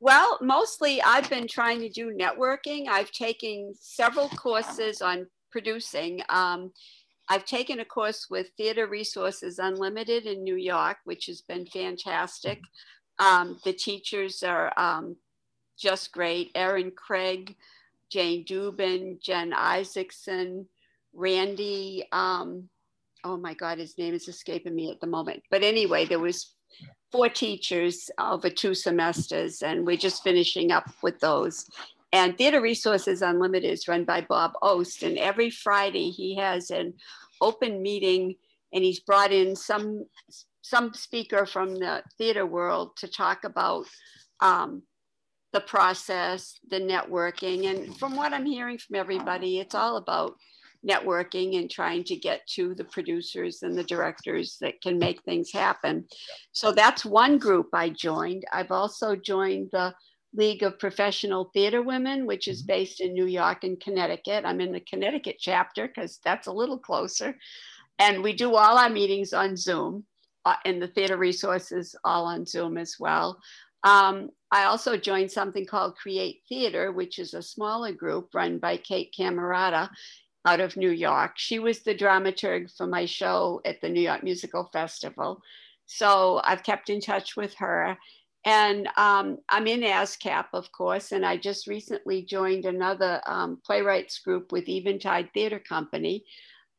Well, 0.00 0.38
mostly 0.42 1.00
I've 1.02 1.28
been 1.30 1.46
trying 1.46 1.80
to 1.80 1.88
do 1.88 2.16
networking. 2.18 2.88
I've 2.88 3.10
taken 3.12 3.74
several 3.78 4.28
courses 4.30 5.02
on 5.02 5.26
producing. 5.50 6.20
Um, 6.28 6.72
I've 7.28 7.46
taken 7.46 7.80
a 7.80 7.84
course 7.84 8.26
with 8.28 8.48
Theater 8.56 8.86
Resources 8.86 9.58
Unlimited 9.58 10.26
in 10.26 10.42
New 10.42 10.56
York, 10.56 10.98
which 11.04 11.26
has 11.26 11.40
been 11.42 11.64
fantastic. 11.66 12.60
Um, 13.18 13.58
the 13.64 13.72
teachers 13.72 14.42
are 14.42 14.72
um, 14.76 15.16
just 15.78 16.12
great. 16.12 16.50
Aaron 16.54 16.90
Craig, 16.90 17.56
Jane 18.10 18.44
Dubin, 18.44 19.20
Jen 19.20 19.52
Isaacson, 19.52 20.66
Randy. 21.12 22.06
Um, 22.12 22.68
oh 23.24 23.36
my 23.36 23.54
God, 23.54 23.78
his 23.78 23.98
name 23.98 24.14
is 24.14 24.28
escaping 24.28 24.74
me 24.74 24.90
at 24.90 25.00
the 25.00 25.06
moment. 25.06 25.42
But 25.50 25.62
anyway, 25.62 26.04
there 26.04 26.18
was 26.18 26.54
four 27.10 27.28
teachers 27.28 28.10
over 28.18 28.50
two 28.50 28.74
semesters, 28.74 29.62
and 29.62 29.86
we're 29.86 29.96
just 29.96 30.22
finishing 30.22 30.72
up 30.72 30.88
with 31.02 31.20
those. 31.20 31.68
And 32.12 32.36
Theater 32.38 32.60
Resources 32.60 33.22
Unlimited 33.22 33.70
is 33.70 33.88
run 33.88 34.04
by 34.04 34.20
Bob 34.20 34.52
Ost, 34.62 35.02
and 35.02 35.18
every 35.18 35.50
Friday 35.50 36.10
he 36.10 36.36
has 36.36 36.70
an 36.70 36.94
open 37.40 37.82
meeting, 37.82 38.36
and 38.72 38.84
he's 38.84 39.00
brought 39.00 39.32
in 39.32 39.56
some 39.56 40.06
some 40.62 40.94
speaker 40.94 41.44
from 41.44 41.74
the 41.74 42.02
theater 42.16 42.46
world 42.46 42.96
to 42.96 43.06
talk 43.06 43.44
about 43.44 43.84
um, 44.40 44.82
the 45.54 45.60
process, 45.60 46.58
the 46.68 46.80
networking, 46.80 47.70
and 47.70 47.96
from 47.96 48.16
what 48.16 48.32
I'm 48.34 48.44
hearing 48.44 48.76
from 48.76 48.96
everybody, 48.96 49.60
it's 49.60 49.74
all 49.74 49.96
about 49.96 50.36
networking 50.86 51.58
and 51.58 51.70
trying 51.70 52.02
to 52.04 52.16
get 52.16 52.46
to 52.48 52.74
the 52.74 52.84
producers 52.84 53.62
and 53.62 53.78
the 53.78 53.84
directors 53.84 54.58
that 54.60 54.82
can 54.82 54.98
make 54.98 55.22
things 55.22 55.52
happen. 55.52 56.04
So 56.52 56.72
that's 56.72 57.04
one 57.04 57.38
group 57.38 57.68
I 57.72 57.88
joined. 57.88 58.44
I've 58.52 58.72
also 58.72 59.14
joined 59.16 59.70
the 59.70 59.94
League 60.34 60.64
of 60.64 60.78
Professional 60.80 61.50
Theater 61.54 61.82
Women, 61.82 62.26
which 62.26 62.48
is 62.48 62.62
mm-hmm. 62.62 62.74
based 62.74 63.00
in 63.00 63.14
New 63.14 63.26
York 63.26 63.62
and 63.62 63.80
Connecticut. 63.80 64.44
I'm 64.44 64.60
in 64.60 64.72
the 64.72 64.80
Connecticut 64.80 65.36
chapter 65.38 65.86
because 65.86 66.18
that's 66.24 66.48
a 66.48 66.52
little 66.52 66.78
closer. 66.78 67.36
And 68.00 68.24
we 68.24 68.32
do 68.32 68.56
all 68.56 68.76
our 68.76 68.90
meetings 68.90 69.32
on 69.32 69.56
Zoom, 69.56 70.04
uh, 70.44 70.56
and 70.64 70.80
the 70.80 70.88
theater 70.88 71.16
resources 71.16 71.96
all 72.04 72.26
on 72.26 72.46
Zoom 72.46 72.78
as 72.78 72.96
well. 72.98 73.40
Um, 73.82 74.30
I 74.50 74.64
also 74.64 74.96
joined 74.96 75.30
something 75.30 75.66
called 75.66 75.96
Create 75.96 76.42
Theater, 76.48 76.92
which 76.92 77.18
is 77.18 77.34
a 77.34 77.42
smaller 77.42 77.92
group 77.92 78.30
run 78.34 78.58
by 78.58 78.78
Kate 78.78 79.14
Camerata 79.16 79.90
out 80.46 80.60
of 80.60 80.76
New 80.76 80.90
York. 80.90 81.32
She 81.36 81.58
was 81.58 81.80
the 81.80 81.94
dramaturg 81.94 82.74
for 82.76 82.86
my 82.86 83.04
show 83.04 83.60
at 83.64 83.80
the 83.80 83.88
New 83.88 84.00
York 84.00 84.22
Musical 84.22 84.68
Festival. 84.72 85.42
So 85.86 86.40
I've 86.44 86.62
kept 86.62 86.88
in 86.88 87.00
touch 87.00 87.36
with 87.36 87.54
her. 87.54 87.96
And 88.46 88.88
um, 88.98 89.38
I'm 89.48 89.66
in 89.66 89.80
ASCAP, 89.80 90.46
of 90.52 90.70
course, 90.70 91.12
and 91.12 91.24
I 91.24 91.38
just 91.38 91.66
recently 91.66 92.22
joined 92.22 92.66
another 92.66 93.22
um, 93.26 93.58
playwrights 93.64 94.18
group 94.18 94.52
with 94.52 94.68
Eventide 94.68 95.30
Theater 95.32 95.58
Company. 95.58 96.24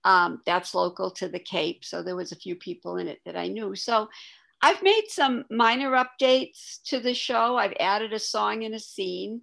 Um, 0.06 0.41
that's 0.46 0.76
local 0.76 1.12
to 1.12 1.28
the 1.28 1.39
Cape, 1.39 1.84
so 1.84 2.02
there 2.02 2.15
was 2.15 2.32
a 2.32 2.38
few 2.38 2.56
people 2.56 2.98
in 2.98 3.08
it 3.08 3.20
that 3.26 3.36
I 3.36 3.48
knew. 3.48 3.76
So 3.76 4.08
I've 4.62 4.82
made 4.82 5.06
some 5.10 5.46
minor 5.50 5.91
updates 5.91 6.82
to 6.86 7.00
the 7.00 7.13
show. 7.13 7.58
I've 7.58 7.76
added 7.80 8.13
a 8.13 8.20
song 8.20 8.63
and 8.63 8.76
a 8.76 8.80
scene. 8.80 9.41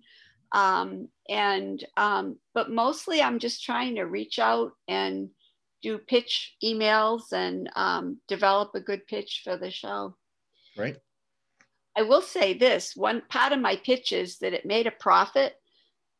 Um, 0.53 1.09
and 1.29 1.85
um, 1.97 2.39
but 2.55 2.71
mostly 2.71 3.23
I'm 3.23 3.39
just 3.39 3.65
trying 3.65 3.97
to 3.97 4.05
reach 4.05 4.39
out 4.39 4.73
and 4.87 5.31
do 5.83 5.99
pitch 5.99 6.57
emails 6.63 7.33
and 7.33 7.69
um, 7.75 8.21
develop 8.29 8.71
a 8.75 8.81
good 8.81 9.07
pitch 9.07 9.43
for 9.45 9.57
the 9.57 9.71
show. 9.71 10.17
Right. 10.77 10.97
I 11.97 12.03
will 12.03 12.23
say 12.23 12.55
this: 12.55 12.95
one 12.97 13.23
part 13.29 13.53
of 13.53 13.61
my 13.61 13.77
pitch 13.77 14.13
is 14.13 14.39
that 14.39 14.53
it 14.53 14.67
made 14.67 14.87
a 14.87 14.93
profit 14.93 15.55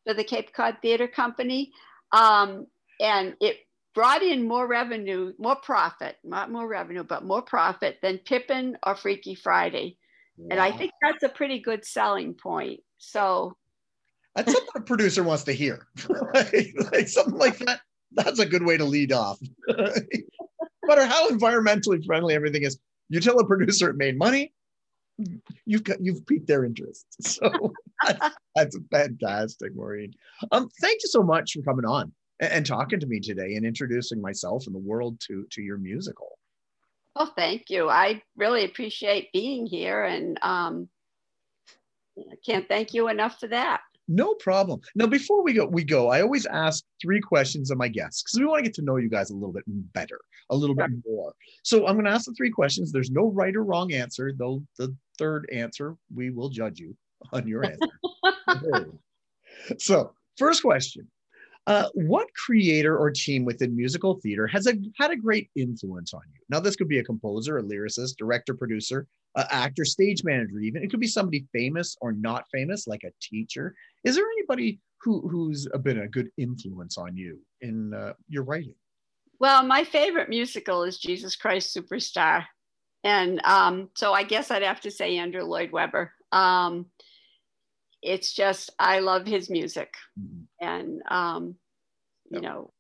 for 0.05 0.15
the 0.15 0.25
Cape 0.25 0.53
Cod 0.53 0.79
Theater 0.83 1.09
Company. 1.09 1.73
Um, 2.13 2.67
and 3.01 3.35
it 3.41 3.59
brought 3.95 4.23
in 4.23 4.47
more 4.47 4.67
revenue, 4.67 5.33
more 5.39 5.57
profit, 5.57 6.17
not 6.25 6.51
more 6.51 6.67
revenue, 6.67 7.05
but 7.05 7.25
more 7.25 7.43
profit 7.43 7.99
than 8.03 8.19
Pippin 8.19 8.77
or 8.85 8.95
Freaky 8.95 9.35
Friday. 9.35 9.99
Wow. 10.37 10.49
And 10.51 10.61
I 10.61 10.73
think 10.73 10.93
that's 11.03 11.23
a 11.23 11.29
pretty 11.29 11.61
good 11.61 11.85
selling 11.85 12.35
point. 12.35 12.81
So 12.99 13.57
that's 14.35 14.53
something 14.53 14.71
a 14.77 14.81
producer 14.81 15.23
wants 15.23 15.45
to 15.45 15.53
hear. 15.53 15.87
like, 16.35 16.75
like, 16.93 17.09
something 17.09 17.39
like 17.39 17.59
that. 17.59 17.81
That's 18.13 18.39
a 18.39 18.47
good 18.47 18.65
way 18.65 18.77
to 18.77 18.85
lead 18.85 19.13
off. 19.13 19.39
no 19.69 19.85
matter 20.85 21.07
how 21.07 21.29
environmentally 21.29 22.05
friendly 22.05 22.35
everything 22.35 22.63
is, 22.63 22.79
you 23.09 23.21
tell 23.21 23.39
a 23.39 23.47
producer 23.47 23.91
it 23.91 23.97
made 23.97 24.19
money, 24.19 24.53
you've 25.67 25.85
got 25.85 25.99
you've 26.01 26.27
piqued 26.27 26.47
their 26.47 26.65
interest. 26.65 27.07
So 27.23 27.51
that's, 28.05 28.37
that's 28.57 28.79
fantastic, 28.91 29.77
Maureen. 29.77 30.13
Um, 30.51 30.69
thank 30.81 31.03
you 31.03 31.09
so 31.09 31.23
much 31.23 31.53
for 31.53 31.63
coming 31.63 31.85
on 31.85 32.13
and, 32.41 32.53
and 32.53 32.67
talking 32.67 33.01
to 33.01 33.07
me 33.07 33.21
today 33.21 33.55
and 33.55 33.67
introducing 33.67 34.21
myself 34.21 34.67
and 34.67 34.75
the 34.75 34.81
world 34.81 35.21
to 35.29 35.47
to 35.53 35.63
your 35.63 35.79
musical. 35.79 36.39
Well, 37.17 37.33
thank 37.37 37.69
you. 37.69 37.89
I 37.91 38.23
really 38.37 38.65
appreciate 38.65 39.33
being 39.33 39.67
here, 39.67 40.05
and 40.05 40.39
um, 40.43 40.89
I 42.19 42.37
can't 42.45 42.69
thank 42.69 42.95
you 42.95 43.09
enough 43.09 43.39
for 43.39 43.49
that. 43.49 43.81
No 44.09 44.35
problem. 44.35 44.81
Now, 44.95 45.07
before 45.07 45.43
we 45.43 45.53
go, 45.53 45.67
we 45.67 45.85
go. 45.85 46.09
I 46.09 46.23
always 46.23 46.45
ask 46.47 46.85
three 47.01 47.21
questions 47.21 47.71
of 47.71 47.79
my 47.79 47.89
guests 47.89 48.23
because 48.23 48.41
we 48.41 48.47
want 48.47 48.59
to 48.59 48.65
get 48.65 48.75
to 48.75 48.83
know 48.83 48.97
you 48.97 49.09
guys 49.09 49.31
a 49.31 49.35
little 49.35 49.53
bit 49.53 49.65
better, 49.67 50.21
a 50.51 50.57
little 50.57 50.75
bit 50.75 50.91
more. 51.07 51.33
So 51.63 51.87
I'm 51.87 51.95
going 51.95 52.07
to 52.07 52.11
ask 52.11 52.27
the 52.27 52.35
three 52.35 52.51
questions. 52.51 52.91
There's 52.91 53.11
no 53.11 53.31
right 53.31 53.55
or 53.55 53.63
wrong 53.63 53.93
answer, 53.93 54.33
though. 54.37 54.63
The 54.79 54.95
third 55.19 55.49
answer, 55.53 55.97
we 56.15 56.31
will 56.31 56.49
judge 56.49 56.81
you 56.81 56.97
on 57.33 57.47
your 57.47 57.65
answer. 57.65 58.89
so, 59.79 60.13
first 60.37 60.63
question: 60.63 61.09
uh, 61.67 61.89
what 61.95 62.29
creator 62.35 62.97
or 62.97 63.11
team 63.11 63.45
within 63.45 63.77
musical 63.77 64.19
theater 64.21 64.47
has 64.47 64.67
a, 64.67 64.75
had 64.99 65.11
a 65.11 65.17
great 65.17 65.49
influence 65.55 66.13
on 66.13 66.23
you? 66.33 66.41
Now, 66.49 66.61
this 66.61 66.77
could 66.77 66.89
be 66.89 66.99
a 66.99 67.05
composer, 67.05 67.59
a 67.59 67.63
lyricist, 67.63 68.17
director, 68.17 68.55
producer, 68.55 69.07
uh, 69.37 69.45
actor, 69.51 69.85
stage 69.85 70.25
manager, 70.25 70.59
even. 70.59 70.83
It 70.83 70.91
could 70.91 71.01
be 71.01 71.07
somebody 71.07 71.47
famous 71.53 71.97
or 72.01 72.13
not 72.13 72.47
famous, 72.51 72.87
like 72.87 73.05
a 73.05 73.13
teacher. 73.21 73.75
Is 74.05 74.17
there 74.17 74.27
anybody 74.39 74.81
who, 75.01 75.27
who's 75.29 75.69
been 75.83 76.01
a 76.01 76.09
good 76.09 76.31
influence 76.37 76.99
on 76.99 77.17
you 77.17 77.39
in 77.61 77.95
uh, 77.95 78.15
your 78.29 78.43
writing? 78.43 78.75
Well, 79.39 79.65
my 79.65 79.85
favorite 79.85 80.29
musical 80.29 80.85
is 80.85 80.99
Jesus 80.99 81.37
Christ 81.37 81.77
Superstar. 81.77 82.45
And 83.05 83.41
um, 83.45 83.89
so 83.97 84.13
I 84.13 84.23
guess 84.23 84.51
I'd 84.51 84.63
have 84.63 84.81
to 84.83 84.91
say 84.91 85.17
Andrew 85.19 85.43
Lloyd 85.43 85.73
Webber. 85.73 86.13
Um, 86.31 86.87
it's 88.03 88.33
just 88.33 88.71
I 88.79 88.99
love 88.99 89.27
his 89.27 89.49
music, 89.49 89.95
mm-hmm. 90.21 90.67
and 90.67 91.03
um, 91.09 91.55
you 92.31 92.41
yep. 92.41 92.43
know, 92.43 92.73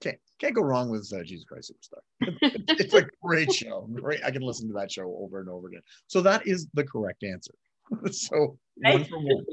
can't 0.00 0.18
can't 0.38 0.54
go 0.54 0.62
wrong 0.62 0.90
with 0.90 1.10
uh, 1.12 1.22
Jesus 1.24 1.44
Christ 1.44 1.72
Superstar. 1.72 2.28
it's 2.68 2.94
a 2.94 3.06
great 3.22 3.52
show. 3.52 3.88
Great, 3.94 4.20
I 4.24 4.30
can 4.30 4.42
listen 4.42 4.68
to 4.68 4.74
that 4.74 4.92
show 4.92 5.16
over 5.20 5.40
and 5.40 5.48
over 5.48 5.68
again. 5.68 5.82
So 6.06 6.20
that 6.22 6.46
is 6.46 6.68
the 6.74 6.84
correct 6.84 7.24
answer. 7.24 7.54
so 8.10 8.58
one 8.76 9.04
for 9.04 9.18
one. 9.18 9.44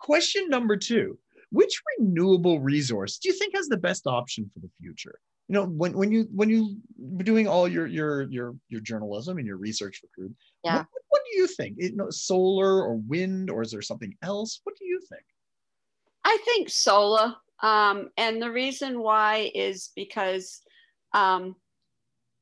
Question 0.00 0.48
number 0.48 0.76
two: 0.76 1.18
Which 1.50 1.80
renewable 1.98 2.60
resource 2.60 3.18
do 3.18 3.28
you 3.28 3.34
think 3.34 3.54
has 3.54 3.68
the 3.68 3.76
best 3.76 4.06
option 4.06 4.50
for 4.52 4.60
the 4.60 4.70
future? 4.80 5.18
You 5.48 5.54
know, 5.54 5.66
when 5.66 5.94
when 5.94 6.12
you 6.12 6.28
when 6.34 6.50
you 6.50 6.76
were 6.98 7.24
doing 7.24 7.48
all 7.48 7.66
your 7.66 7.86
your 7.86 8.30
your 8.30 8.54
your 8.68 8.80
journalism 8.80 9.38
and 9.38 9.46
your 9.46 9.56
research 9.56 9.98
for 9.98 10.08
Crude, 10.14 10.34
yeah. 10.62 10.76
What, 10.76 10.86
what 11.08 11.22
do 11.30 11.38
you 11.38 11.46
think? 11.46 11.76
You 11.78 11.96
know, 11.96 12.10
solar 12.10 12.82
or 12.82 12.96
wind, 12.96 13.50
or 13.50 13.62
is 13.62 13.70
there 13.70 13.82
something 13.82 14.14
else? 14.22 14.60
What 14.64 14.76
do 14.76 14.84
you 14.84 15.00
think? 15.08 15.24
I 16.24 16.38
think 16.44 16.68
solar. 16.68 17.34
Um, 17.62 18.10
and 18.16 18.40
the 18.40 18.50
reason 18.50 19.00
why 19.00 19.50
is 19.54 19.90
because 19.96 20.60
um, 21.14 21.56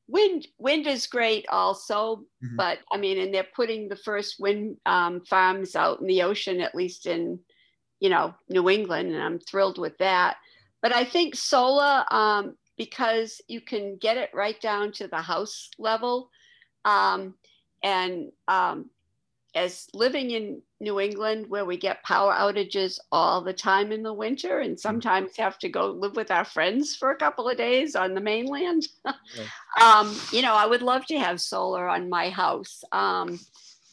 wind 0.07 0.47
wind 0.57 0.87
is 0.87 1.07
great 1.07 1.45
also, 1.49 2.17
mm-hmm. 2.43 2.55
but 2.55 2.79
I 2.91 2.97
mean, 2.97 3.19
and 3.19 3.33
they're 3.33 3.47
putting 3.55 3.87
the 3.87 3.95
first 3.95 4.35
wind 4.39 4.77
um, 4.85 5.21
farms 5.25 5.75
out 5.75 6.01
in 6.01 6.07
the 6.07 6.23
ocean, 6.23 6.61
at 6.61 6.75
least 6.75 7.05
in 7.05 7.39
you 7.99 8.09
know 8.09 8.33
New 8.49 8.69
England, 8.69 9.13
and 9.13 9.23
I'm 9.23 9.39
thrilled 9.39 9.77
with 9.77 9.97
that. 9.99 10.37
But 10.81 10.95
I 10.95 11.03
think 11.05 11.35
solar 11.35 12.05
um, 12.11 12.55
because 12.77 13.41
you 13.47 13.61
can 13.61 13.97
get 13.97 14.17
it 14.17 14.29
right 14.33 14.59
down 14.61 14.91
to 14.93 15.07
the 15.07 15.21
house 15.21 15.69
level. 15.77 16.29
Um, 16.85 17.33
and 17.83 18.31
um, 18.47 18.89
as 19.55 19.87
living 19.93 20.31
in 20.31 20.61
New 20.79 20.99
England, 20.99 21.47
where 21.49 21.65
we 21.65 21.77
get 21.77 22.03
power 22.03 22.33
outages 22.33 22.99
all 23.11 23.41
the 23.41 23.53
time 23.53 23.91
in 23.91 24.03
the 24.03 24.13
winter, 24.13 24.59
and 24.59 24.79
sometimes 24.79 25.35
have 25.35 25.57
to 25.59 25.69
go 25.69 25.87
live 25.87 26.15
with 26.15 26.29
our 26.29 26.45
friends 26.45 26.95
for 26.95 27.11
a 27.11 27.17
couple 27.17 27.49
of 27.49 27.57
days 27.57 27.95
on 27.95 28.13
the 28.13 28.21
mainland, 28.21 28.87
um, 29.81 30.15
you 30.31 30.43
know, 30.43 30.53
I 30.53 30.67
would 30.67 30.83
love 30.83 31.05
to 31.07 31.17
have 31.17 31.41
solar 31.41 31.87
on 31.87 32.09
my 32.09 32.29
house. 32.29 32.83
Um, 32.91 33.39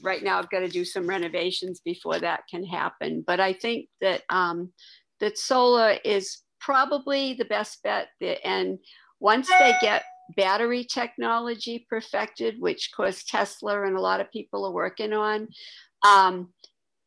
right 0.02 0.22
now, 0.22 0.38
I've 0.38 0.50
got 0.50 0.60
to 0.60 0.68
do 0.68 0.84
some 0.84 1.06
renovations 1.06 1.80
before 1.80 2.18
that 2.20 2.46
can 2.48 2.64
happen. 2.64 3.24
But 3.26 3.40
I 3.40 3.54
think 3.54 3.88
that 4.02 4.22
um, 4.28 4.70
that 5.20 5.38
solar 5.38 5.96
is 6.04 6.43
probably 6.64 7.34
the 7.34 7.44
best 7.44 7.82
bet. 7.82 8.08
And 8.44 8.78
once 9.20 9.48
they 9.48 9.74
get 9.80 10.04
battery 10.36 10.84
technology 10.84 11.86
perfected, 11.88 12.60
which 12.60 12.88
of 12.88 12.96
course 12.96 13.24
Tesla 13.24 13.82
and 13.82 13.96
a 13.96 14.00
lot 14.00 14.20
of 14.20 14.32
people 14.32 14.64
are 14.64 14.72
working 14.72 15.12
on. 15.12 15.48
Um, 16.06 16.52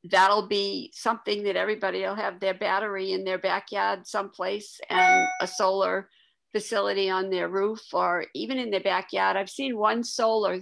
that'll 0.03 0.47
be 0.47 0.91
something 0.93 1.43
that 1.43 1.55
everybody 1.55 2.01
will 2.01 2.15
have 2.15 2.39
their 2.39 2.53
battery 2.53 3.11
in 3.11 3.23
their 3.23 3.37
backyard 3.37 4.07
someplace 4.07 4.79
and 4.89 5.27
a 5.41 5.47
solar 5.47 6.09
facility 6.51 7.09
on 7.09 7.29
their 7.29 7.49
roof 7.49 7.81
or 7.93 8.25
even 8.33 8.57
in 8.57 8.69
their 8.69 8.81
backyard. 8.81 9.35
I've 9.35 9.49
seen 9.49 9.77
one 9.77 10.03
solar 10.03 10.59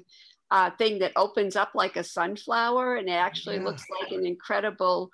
uh, 0.51 0.71
thing 0.77 0.99
that 0.99 1.11
opens 1.15 1.55
up 1.55 1.71
like 1.75 1.95
a 1.95 2.03
sunflower 2.03 2.95
and 2.95 3.07
it 3.07 3.13
actually 3.13 3.57
yeah. 3.57 3.63
looks 3.63 3.83
like 4.01 4.11
an 4.11 4.25
incredible 4.25 5.09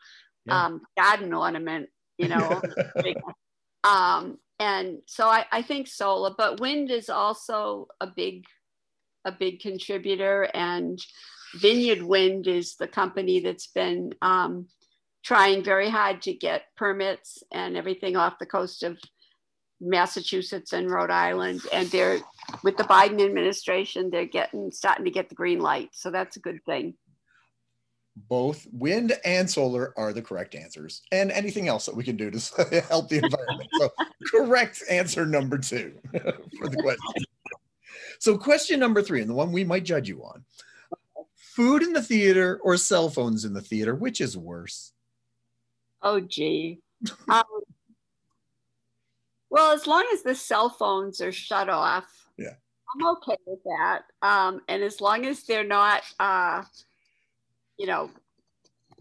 yeah. 0.45 0.65
um, 0.65 0.81
garden 0.97 1.33
ornament, 1.33 1.89
you 2.17 2.27
know. 2.27 2.61
um, 3.83 4.37
and 4.59 4.99
so 5.07 5.27
I, 5.27 5.45
I 5.51 5.61
think 5.61 5.87
solar, 5.87 6.35
but 6.37 6.59
wind 6.59 6.91
is 6.91 7.09
also 7.09 7.87
a 7.99 8.07
big, 8.07 8.45
a 9.25 9.31
big 9.31 9.59
contributor. 9.59 10.47
And 10.53 10.99
Vineyard 11.55 12.03
Wind 12.03 12.47
is 12.47 12.75
the 12.75 12.87
company 12.87 13.39
that's 13.39 13.67
been 13.67 14.13
um, 14.21 14.67
trying 15.23 15.63
very 15.63 15.89
hard 15.89 16.21
to 16.23 16.33
get 16.33 16.65
permits 16.77 17.43
and 17.51 17.75
everything 17.75 18.15
off 18.15 18.39
the 18.39 18.45
coast 18.45 18.83
of 18.83 18.99
Massachusetts 19.79 20.73
and 20.73 20.91
Rhode 20.91 21.09
Island. 21.09 21.61
And 21.73 21.87
they're 21.89 22.19
with 22.63 22.77
the 22.77 22.83
Biden 22.83 23.25
administration, 23.25 24.11
they're 24.11 24.25
getting 24.25 24.71
starting 24.71 25.05
to 25.05 25.11
get 25.11 25.29
the 25.29 25.35
green 25.35 25.59
light. 25.59 25.89
So 25.93 26.11
that's 26.11 26.37
a 26.37 26.41
good 26.41 26.59
thing 26.67 26.93
both 28.15 28.67
wind 28.73 29.13
and 29.23 29.49
solar 29.49 29.93
are 29.97 30.13
the 30.13 30.21
correct 30.21 30.55
answers 30.55 31.01
and 31.11 31.31
anything 31.31 31.67
else 31.67 31.85
that 31.85 31.95
we 31.95 32.03
can 32.03 32.17
do 32.17 32.29
to 32.29 32.83
help 32.89 33.09
the 33.09 33.23
environment. 33.23 33.69
So 33.79 33.89
correct 34.31 34.83
answer 34.89 35.25
number 35.25 35.57
two 35.57 35.97
for 36.11 36.67
the 36.67 36.81
question. 36.81 37.23
So 38.19 38.37
question 38.37 38.79
number 38.79 39.01
three 39.01 39.21
and 39.21 39.29
the 39.29 39.33
one 39.33 39.51
we 39.51 39.63
might 39.63 39.85
judge 39.85 40.09
you 40.09 40.23
on. 40.23 40.43
Food 41.35 41.83
in 41.83 41.93
the 41.93 42.03
theater 42.03 42.59
or 42.63 42.77
cell 42.77 43.09
phones 43.09 43.45
in 43.45 43.53
the 43.53 43.61
theater 43.61 43.95
which 43.95 44.21
is 44.21 44.37
worse? 44.37 44.93
Oh 46.01 46.19
gee. 46.19 46.79
Um, 47.29 47.43
well 49.49 49.71
as 49.71 49.87
long 49.87 50.05
as 50.13 50.21
the 50.21 50.35
cell 50.35 50.69
phones 50.69 51.21
are 51.21 51.31
shut 51.31 51.69
off 51.69 52.21
yeah. 52.37 52.53
I'm 52.93 53.07
okay 53.17 53.37
with 53.45 53.59
that. 53.63 54.01
Um, 54.21 54.61
and 54.67 54.83
as 54.83 54.99
long 54.99 55.25
as 55.25 55.43
they're 55.43 55.63
not 55.63 56.03
uh, 56.19 56.63
you 57.81 57.87
know, 57.87 58.11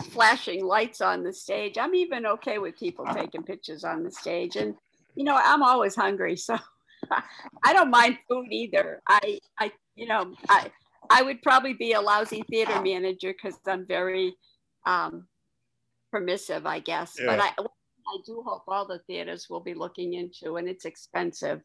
flashing 0.05 0.65
lights 0.65 1.03
on 1.03 1.23
the 1.23 1.35
stage. 1.35 1.77
I'm 1.77 1.95
even 1.95 2.25
okay 2.25 2.57
with 2.57 2.79
people 2.79 3.05
taking 3.13 3.43
pictures 3.43 3.85
on 3.85 4.03
the 4.03 4.11
stage. 4.11 4.57
And, 4.57 4.75
you 5.15 5.25
know, 5.25 5.39
I'm 5.39 5.63
always 5.63 5.95
hungry. 5.95 6.35
So 6.39 6.57
I 7.63 7.75
don't 7.75 7.91
mind 7.91 8.17
food 8.27 8.47
either. 8.51 9.03
I, 9.07 9.39
I, 9.59 9.71
you 9.97 10.07
know, 10.07 10.35
I, 10.49 10.71
I 11.11 11.21
would 11.21 11.43
probably 11.43 11.75
be 11.75 11.93
a 11.93 12.01
lousy 12.01 12.43
theater 12.49 12.81
manager 12.81 13.35
because 13.35 13.59
I'm 13.67 13.87
very 13.87 14.35
um, 14.87 15.27
permissive, 16.11 16.65
I 16.65 16.79
guess. 16.79 17.19
Yeah. 17.21 17.27
But 17.27 17.41
I, 17.41 17.49
I 17.59 18.19
do 18.25 18.43
hope 18.47 18.63
all 18.67 18.87
the 18.87 19.01
theaters 19.07 19.49
will 19.51 19.61
be 19.61 19.75
looking 19.75 20.15
into, 20.15 20.57
and 20.57 20.67
it's 20.67 20.87
expensive, 20.87 21.61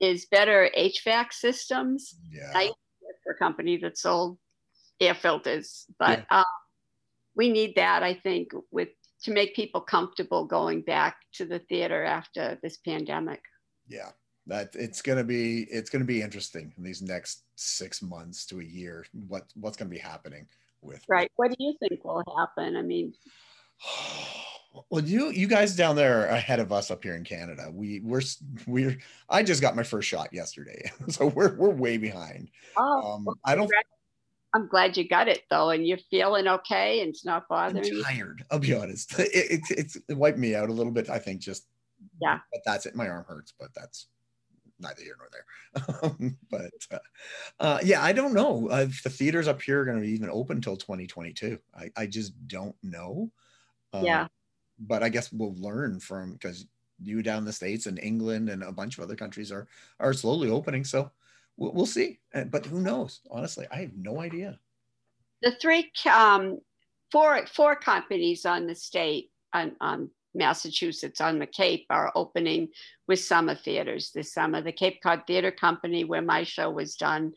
is 0.00 0.26
better 0.26 0.68
HVAC 0.76 1.32
systems. 1.32 2.16
Yeah. 2.28 2.50
I 2.52 2.72
for 3.22 3.34
a 3.34 3.38
company 3.38 3.76
that 3.78 3.96
sold 3.96 4.38
air 5.00 5.14
filters, 5.14 5.86
but 5.98 6.24
yeah. 6.30 6.38
um, 6.38 6.44
we 7.34 7.50
need 7.50 7.74
that, 7.76 8.02
I 8.02 8.14
think, 8.14 8.52
with 8.70 8.88
to 9.22 9.30
make 9.32 9.54
people 9.54 9.80
comfortable 9.80 10.44
going 10.44 10.82
back 10.82 11.16
to 11.34 11.44
the 11.44 11.58
theater 11.58 12.04
after 12.04 12.58
this 12.62 12.76
pandemic. 12.78 13.40
Yeah, 13.88 14.10
that 14.46 14.74
it's 14.74 15.02
gonna 15.02 15.24
be 15.24 15.62
it's 15.70 15.90
gonna 15.90 16.04
be 16.04 16.22
interesting 16.22 16.72
in 16.76 16.82
these 16.82 17.02
next 17.02 17.42
six 17.56 18.02
months 18.02 18.46
to 18.46 18.60
a 18.60 18.64
year. 18.64 19.04
What 19.28 19.44
what's 19.54 19.76
gonna 19.76 19.90
be 19.90 19.98
happening 19.98 20.46
with 20.82 21.02
right? 21.08 21.30
What 21.36 21.50
do 21.50 21.56
you 21.58 21.74
think 21.80 22.04
will 22.04 22.22
happen? 22.36 22.76
I 22.76 22.82
mean, 22.82 23.14
Well, 24.90 25.02
you 25.02 25.30
you 25.30 25.46
guys 25.46 25.74
down 25.74 25.96
there 25.96 26.22
are 26.22 26.26
ahead 26.26 26.60
of 26.60 26.72
us 26.72 26.90
up 26.90 27.02
here 27.02 27.14
in 27.14 27.24
Canada. 27.24 27.70
We 27.72 28.00
we're 28.00 28.22
we're 28.66 28.98
I 29.28 29.42
just 29.42 29.62
got 29.62 29.76
my 29.76 29.82
first 29.82 30.08
shot 30.08 30.32
yesterday, 30.32 30.90
so 31.08 31.26
we're 31.26 31.54
we're 31.56 31.70
way 31.70 31.96
behind. 31.96 32.50
Oh, 32.76 33.14
Um, 33.14 33.28
I 33.44 33.54
don't. 33.54 33.70
I'm 34.56 34.68
glad 34.68 34.96
you 34.96 35.06
got 35.08 35.28
it 35.28 35.42
though, 35.50 35.70
and 35.70 35.86
you're 35.86 35.98
feeling 36.10 36.48
okay, 36.48 37.00
and 37.00 37.10
it's 37.10 37.24
not 37.24 37.44
I'm 37.68 37.74
bothering 37.74 37.84
you. 37.84 38.02
tired. 38.04 38.44
I'll 38.50 38.58
be 38.58 38.74
honest. 38.74 39.18
It, 39.18 39.30
it 39.34 39.60
it's 39.70 39.96
it 40.08 40.14
wiped 40.16 40.38
me 40.38 40.54
out 40.54 40.68
a 40.68 40.72
little 40.72 40.92
bit. 40.92 41.10
I 41.10 41.18
think 41.18 41.40
just 41.40 41.68
Yeah. 42.20 42.40
But 42.52 42.62
that's 42.64 42.86
it. 42.86 42.94
My 42.94 43.08
arm 43.08 43.24
hurts, 43.28 43.52
but 43.58 43.74
that's 43.74 44.08
neither 44.78 45.02
here 45.02 45.16
nor 45.18 45.28
there. 45.32 45.44
Um, 46.02 46.38
but 46.50 46.72
uh, 46.90 46.98
uh, 47.60 47.78
yeah, 47.84 48.02
I 48.02 48.12
don't 48.12 48.34
know 48.34 48.70
uh, 48.70 48.86
if 48.88 49.02
the 49.02 49.10
theaters 49.10 49.48
up 49.48 49.62
here 49.62 49.80
are 49.82 49.84
going 49.84 49.98
to 49.98 50.02
be 50.06 50.12
even 50.12 50.30
open 50.30 50.58
until 50.58 50.76
2022. 50.76 51.58
I 51.74 51.90
I 51.96 52.06
just 52.06 52.34
don't 52.48 52.76
know. 52.82 53.30
Um, 53.92 54.04
Yeah. 54.06 54.28
but 54.78 55.02
I 55.02 55.08
guess 55.10 55.32
we'll 55.32 55.54
learn 55.56 56.00
from 56.00 56.34
because 56.34 56.66
you 57.02 57.22
down 57.22 57.44
the 57.44 57.52
states 57.52 57.86
and 57.86 57.98
England 57.98 58.48
and 58.50 58.62
a 58.62 58.72
bunch 58.72 58.98
of 58.98 59.04
other 59.04 59.16
countries 59.16 59.52
are 59.52 59.68
are 60.00 60.12
slowly 60.14 60.50
opening. 60.50 60.84
So 60.84 61.10
we'll, 61.56 61.72
we'll 61.72 61.86
see. 61.86 62.18
Uh, 62.34 62.44
But 62.44 62.66
who 62.66 62.80
knows? 62.80 63.20
Honestly, 63.30 63.66
I 63.70 63.76
have 63.76 63.96
no 63.96 64.20
idea. 64.20 64.58
The 65.42 65.52
three, 65.60 65.90
um, 66.10 66.58
four, 67.12 67.46
four 67.46 67.76
companies 67.76 68.44
on 68.46 68.66
the 68.66 68.74
state 68.74 69.30
on, 69.52 69.76
on 69.80 70.10
Massachusetts 70.34 71.20
on 71.20 71.38
the 71.38 71.46
Cape 71.46 71.86
are 71.90 72.12
opening 72.14 72.68
with 73.08 73.20
summer 73.20 73.54
theaters 73.54 74.10
this 74.14 74.32
summer. 74.32 74.60
The 74.60 74.72
Cape 74.72 75.00
Cod 75.02 75.22
Theater 75.26 75.50
Company, 75.50 76.04
where 76.04 76.22
my 76.22 76.42
show 76.42 76.70
was 76.70 76.96
done, 76.96 77.32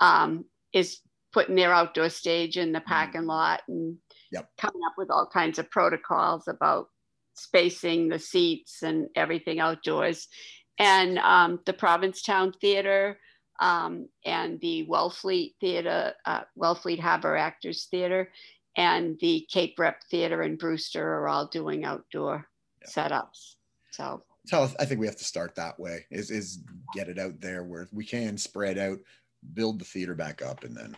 um, 0.00 0.44
is 0.72 1.00
putting 1.32 1.56
their 1.56 1.72
outdoor 1.72 2.08
stage 2.08 2.56
in 2.56 2.72
the 2.72 2.80
parking 2.80 3.26
lot 3.26 3.62
and 3.68 3.98
Yep. 4.32 4.50
coming 4.58 4.82
up 4.84 4.94
with 4.98 5.08
all 5.10 5.28
kinds 5.32 5.58
of 5.60 5.70
protocols 5.70 6.48
about 6.48 6.88
spacing 7.34 8.08
the 8.08 8.18
seats 8.18 8.82
and 8.82 9.08
everything 9.14 9.60
outdoors. 9.60 10.26
And 10.78 11.18
um, 11.18 11.60
the 11.64 11.72
Provincetown 11.72 12.52
Theater 12.60 13.18
um, 13.60 14.08
and 14.24 14.60
the 14.60 14.86
Wellfleet 14.88 15.54
Theater, 15.60 16.14
uh, 16.24 16.42
Wellfleet 16.58 17.00
Harbor 17.00 17.36
Actors 17.36 17.86
Theater, 17.90 18.30
and 18.76 19.18
the 19.20 19.46
Cape 19.50 19.78
Rep 19.78 20.02
Theater 20.10 20.42
in 20.42 20.56
Brewster 20.56 21.02
are 21.02 21.28
all 21.28 21.46
doing 21.46 21.84
outdoor 21.84 22.46
Yeah. 22.82 22.88
setups. 22.88 23.54
So 23.90 24.22
how 24.50 24.68
I 24.78 24.84
think 24.84 25.00
we 25.00 25.06
have 25.06 25.16
to 25.16 25.24
start 25.24 25.54
that 25.56 25.78
way. 25.80 26.06
Is 26.10 26.30
is 26.30 26.62
get 26.94 27.08
it 27.08 27.18
out 27.18 27.40
there 27.40 27.64
where 27.64 27.88
we 27.92 28.04
can 28.04 28.36
spread 28.36 28.78
out, 28.78 28.98
build 29.54 29.78
the 29.78 29.84
theater 29.84 30.14
back 30.14 30.42
up, 30.42 30.64
and 30.64 30.76
then 30.76 30.96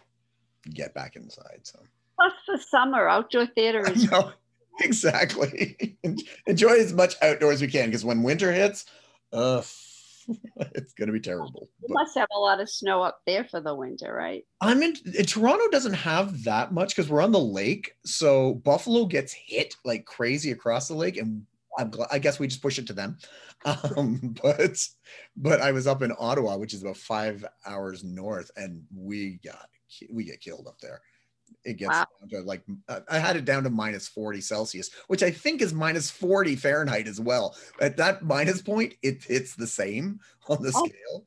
get 0.74 0.92
back 0.94 1.16
inside. 1.16 1.60
So 1.62 1.78
plus 2.16 2.32
for 2.44 2.58
summer, 2.58 3.08
outdoor 3.08 3.46
theater 3.46 3.88
is 3.90 4.10
no, 4.10 4.32
exactly. 4.80 5.98
Enjoy 6.46 6.70
as 6.70 6.92
much 6.92 7.14
outdoors 7.22 7.54
as 7.54 7.60
we 7.62 7.68
can 7.68 7.86
because 7.86 8.04
when 8.04 8.22
winter 8.22 8.52
hits, 8.52 8.86
uh, 9.32 9.62
it's 10.74 10.92
gonna 10.92 11.12
be 11.12 11.20
terrible. 11.20 11.68
you 11.86 11.94
must 11.94 12.16
have 12.16 12.28
a 12.34 12.38
lot 12.38 12.60
of 12.60 12.68
snow 12.68 13.02
up 13.02 13.20
there 13.26 13.44
for 13.44 13.60
the 13.60 13.74
winter, 13.74 14.12
right? 14.12 14.44
I'm 14.60 14.82
in, 14.82 14.94
in 15.14 15.24
Toronto 15.24 15.68
doesn't 15.70 15.94
have 15.94 16.44
that 16.44 16.72
much 16.72 16.94
because 16.94 17.10
we're 17.10 17.22
on 17.22 17.32
the 17.32 17.38
lake, 17.38 17.92
so 18.04 18.54
Buffalo 18.54 19.06
gets 19.06 19.32
hit 19.32 19.74
like 19.84 20.04
crazy 20.04 20.50
across 20.50 20.88
the 20.88 20.94
lake, 20.94 21.16
and 21.16 21.44
I'm 21.78 21.90
glad. 21.90 22.08
I 22.10 22.18
guess 22.18 22.38
we 22.38 22.48
just 22.48 22.62
push 22.62 22.78
it 22.78 22.86
to 22.88 22.92
them. 22.92 23.18
Um, 23.64 24.36
but 24.40 24.86
but 25.36 25.60
I 25.60 25.72
was 25.72 25.88
up 25.88 26.02
in 26.02 26.12
Ottawa, 26.16 26.56
which 26.56 26.74
is 26.74 26.82
about 26.82 26.96
five 26.96 27.44
hours 27.66 28.04
north, 28.04 28.52
and 28.56 28.84
we 28.94 29.40
got 29.44 29.68
we 30.08 30.22
get 30.22 30.40
killed 30.40 30.68
up 30.68 30.78
there. 30.80 31.00
It 31.64 31.74
gets 31.74 31.90
Wow. 31.90 32.06
down 32.20 32.28
to 32.30 32.40
like 32.46 32.62
uh, 32.88 33.00
I 33.08 33.18
had 33.18 33.36
it 33.36 33.44
down 33.44 33.64
to 33.64 33.70
minus 33.70 34.08
40 34.08 34.40
Celsius, 34.40 34.90
which 35.08 35.22
I 35.22 35.30
think 35.30 35.60
is 35.62 35.72
minus 35.74 36.10
40 36.10 36.56
Fahrenheit 36.56 37.06
as 37.08 37.20
well. 37.20 37.56
At 37.80 37.96
that 37.98 38.22
minus 38.22 38.62
point, 38.62 38.94
it 39.02 39.24
it's 39.28 39.54
the 39.54 39.66
same 39.66 40.20
on 40.48 40.62
the 40.62 40.72
Oh. 40.74 40.86
scale. 40.86 41.26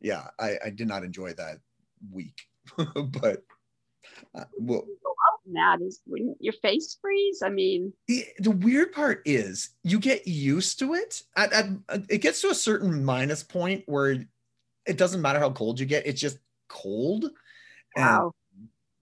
Yeah, 0.00 0.28
I, 0.38 0.56
I 0.66 0.70
did 0.70 0.88
not 0.88 1.04
enjoy 1.04 1.32
that 1.34 1.58
week, 2.10 2.48
but 2.76 3.44
uh, 4.34 4.44
well, 4.58 4.84
that 5.52 5.80
is 5.80 6.00
wouldn't 6.06 6.36
your 6.40 6.54
face 6.54 6.98
freeze? 7.00 7.40
I 7.44 7.50
mean, 7.50 7.92
the, 8.08 8.26
the 8.38 8.50
weird 8.50 8.92
part 8.92 9.22
is 9.24 9.70
you 9.84 10.00
get 10.00 10.26
used 10.26 10.80
to 10.80 10.94
it. 10.94 11.22
At, 11.36 11.52
at 11.52 11.66
it 12.08 12.18
gets 12.18 12.40
to 12.40 12.50
a 12.50 12.54
certain 12.54 13.04
minus 13.04 13.42
point 13.44 13.84
where 13.86 14.24
it 14.86 14.96
doesn't 14.96 15.22
matter 15.22 15.38
how 15.38 15.50
cold 15.50 15.78
you 15.78 15.86
get; 15.86 16.06
it's 16.06 16.20
just 16.20 16.38
cold. 16.68 17.30
Wow. 17.96 18.24
you, 18.24 18.41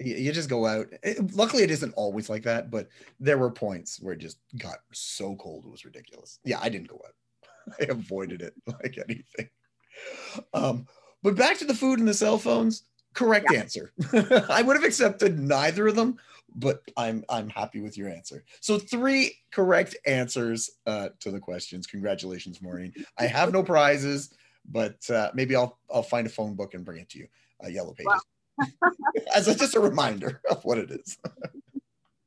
you 0.00 0.32
just 0.32 0.48
go 0.48 0.66
out. 0.66 0.86
It- 1.02 1.34
luckily, 1.34 1.62
it 1.62 1.70
isn't 1.70 1.94
always 1.94 2.28
like 2.30 2.42
that, 2.44 2.70
but 2.70 2.88
there 3.18 3.38
were 3.38 3.50
points 3.50 4.00
where 4.00 4.14
it 4.14 4.20
just 4.20 4.38
got 4.58 4.78
so 4.92 5.36
cold 5.36 5.64
it 5.66 5.70
was 5.70 5.84
ridiculous. 5.84 6.38
Yeah, 6.44 6.58
I 6.60 6.68
didn't 6.68 6.88
go 6.88 7.00
out. 7.06 7.74
I 7.80 7.84
avoided 7.90 8.42
it 8.42 8.54
like 8.66 8.98
anything. 8.98 9.50
Um, 10.54 10.86
but 11.22 11.36
back 11.36 11.58
to 11.58 11.64
the 11.64 11.74
food 11.74 11.98
and 11.98 12.08
the 12.08 12.14
cell 12.14 12.38
phones. 12.38 12.84
Correct 13.12 13.52
answer. 13.52 13.92
I 14.48 14.62
would 14.62 14.76
have 14.76 14.84
accepted 14.84 15.38
neither 15.38 15.88
of 15.88 15.96
them, 15.96 16.16
but 16.54 16.80
I'm 16.96 17.24
I'm 17.28 17.48
happy 17.48 17.80
with 17.80 17.98
your 17.98 18.08
answer. 18.08 18.44
So 18.60 18.78
three 18.78 19.36
correct 19.50 19.96
answers 20.06 20.70
uh, 20.86 21.08
to 21.18 21.32
the 21.32 21.40
questions. 21.40 21.88
Congratulations, 21.88 22.62
Maureen. 22.62 22.94
I 23.18 23.26
have 23.26 23.52
no 23.52 23.64
prizes, 23.64 24.32
but 24.64 25.08
uh, 25.10 25.32
maybe 25.34 25.56
I'll 25.56 25.78
I'll 25.92 26.04
find 26.04 26.24
a 26.26 26.30
phone 26.30 26.54
book 26.54 26.74
and 26.74 26.84
bring 26.84 27.00
it 27.00 27.08
to 27.10 27.18
you. 27.18 27.26
Uh, 27.62 27.68
Yellow 27.68 27.94
Pages. 27.94 28.12
As 29.34 29.48
a, 29.48 29.54
just 29.54 29.76
a 29.76 29.80
reminder 29.80 30.40
of 30.50 30.64
what 30.64 30.78
it 30.78 30.90
is. 30.90 31.18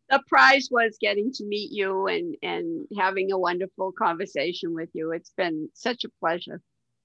the 0.10 0.22
prize 0.28 0.70
was 0.72 0.98
getting 1.00 1.32
to 1.34 1.46
meet 1.46 1.72
you 1.72 2.08
and 2.08 2.36
and 2.44 2.88
having 2.98 3.32
a 3.32 3.38
wonderful 3.38 3.92
conversation 3.92 4.74
with 4.74 4.90
you. 4.94 5.12
It's 5.12 5.34
been 5.36 5.70
such 5.74 6.04
a 6.04 6.10
pleasure. 6.20 6.62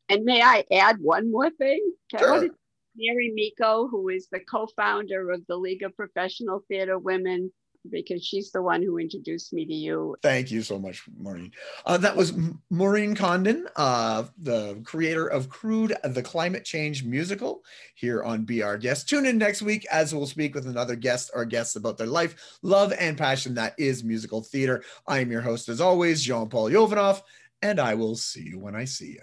And 0.08 0.24
may 0.24 0.42
I 0.42 0.64
add 0.72 0.98
one 1.00 1.30
more 1.30 1.50
thing? 1.50 1.80
Sure. 2.10 2.48
Mary 2.96 3.32
Miko, 3.32 3.86
who 3.86 4.08
is 4.08 4.28
the 4.30 4.40
co-founder 4.40 5.30
of 5.30 5.46
the 5.46 5.56
League 5.56 5.84
of 5.84 5.96
Professional 5.96 6.64
Theater 6.68 6.98
Women, 6.98 7.52
because 7.90 8.24
she's 8.24 8.50
the 8.50 8.62
one 8.62 8.82
who 8.82 8.98
introduced 8.98 9.52
me 9.52 9.64
to 9.64 9.74
you. 9.74 10.16
Thank 10.22 10.50
you 10.50 10.62
so 10.62 10.78
much, 10.78 11.02
Maureen. 11.18 11.52
Uh, 11.86 11.98
that 11.98 12.16
was 12.16 12.32
Maureen 12.70 13.14
Condon, 13.14 13.66
uh, 13.76 14.24
the 14.38 14.80
creator 14.84 15.26
of 15.26 15.48
Crude, 15.48 15.96
the 16.04 16.22
climate 16.22 16.64
change 16.64 17.04
musical, 17.04 17.62
here 17.94 18.22
on 18.22 18.44
Be 18.44 18.62
Our 18.62 18.78
Guest. 18.78 19.08
Tune 19.08 19.26
in 19.26 19.38
next 19.38 19.62
week 19.62 19.86
as 19.90 20.14
we'll 20.14 20.26
speak 20.26 20.54
with 20.54 20.66
another 20.66 20.96
guest 20.96 21.30
or 21.34 21.44
guests 21.44 21.76
about 21.76 21.98
their 21.98 22.06
life, 22.06 22.58
love, 22.62 22.92
and 22.98 23.16
passion 23.16 23.54
that 23.54 23.74
is 23.78 24.04
musical 24.04 24.42
theater. 24.42 24.82
I 25.06 25.20
am 25.20 25.30
your 25.30 25.42
host, 25.42 25.68
as 25.68 25.80
always, 25.80 26.22
Jean 26.22 26.48
Paul 26.48 26.70
Yovanov, 26.70 27.22
and 27.62 27.80
I 27.80 27.94
will 27.94 28.16
see 28.16 28.42
you 28.42 28.58
when 28.58 28.74
I 28.74 28.84
see 28.84 29.12
you. 29.12 29.22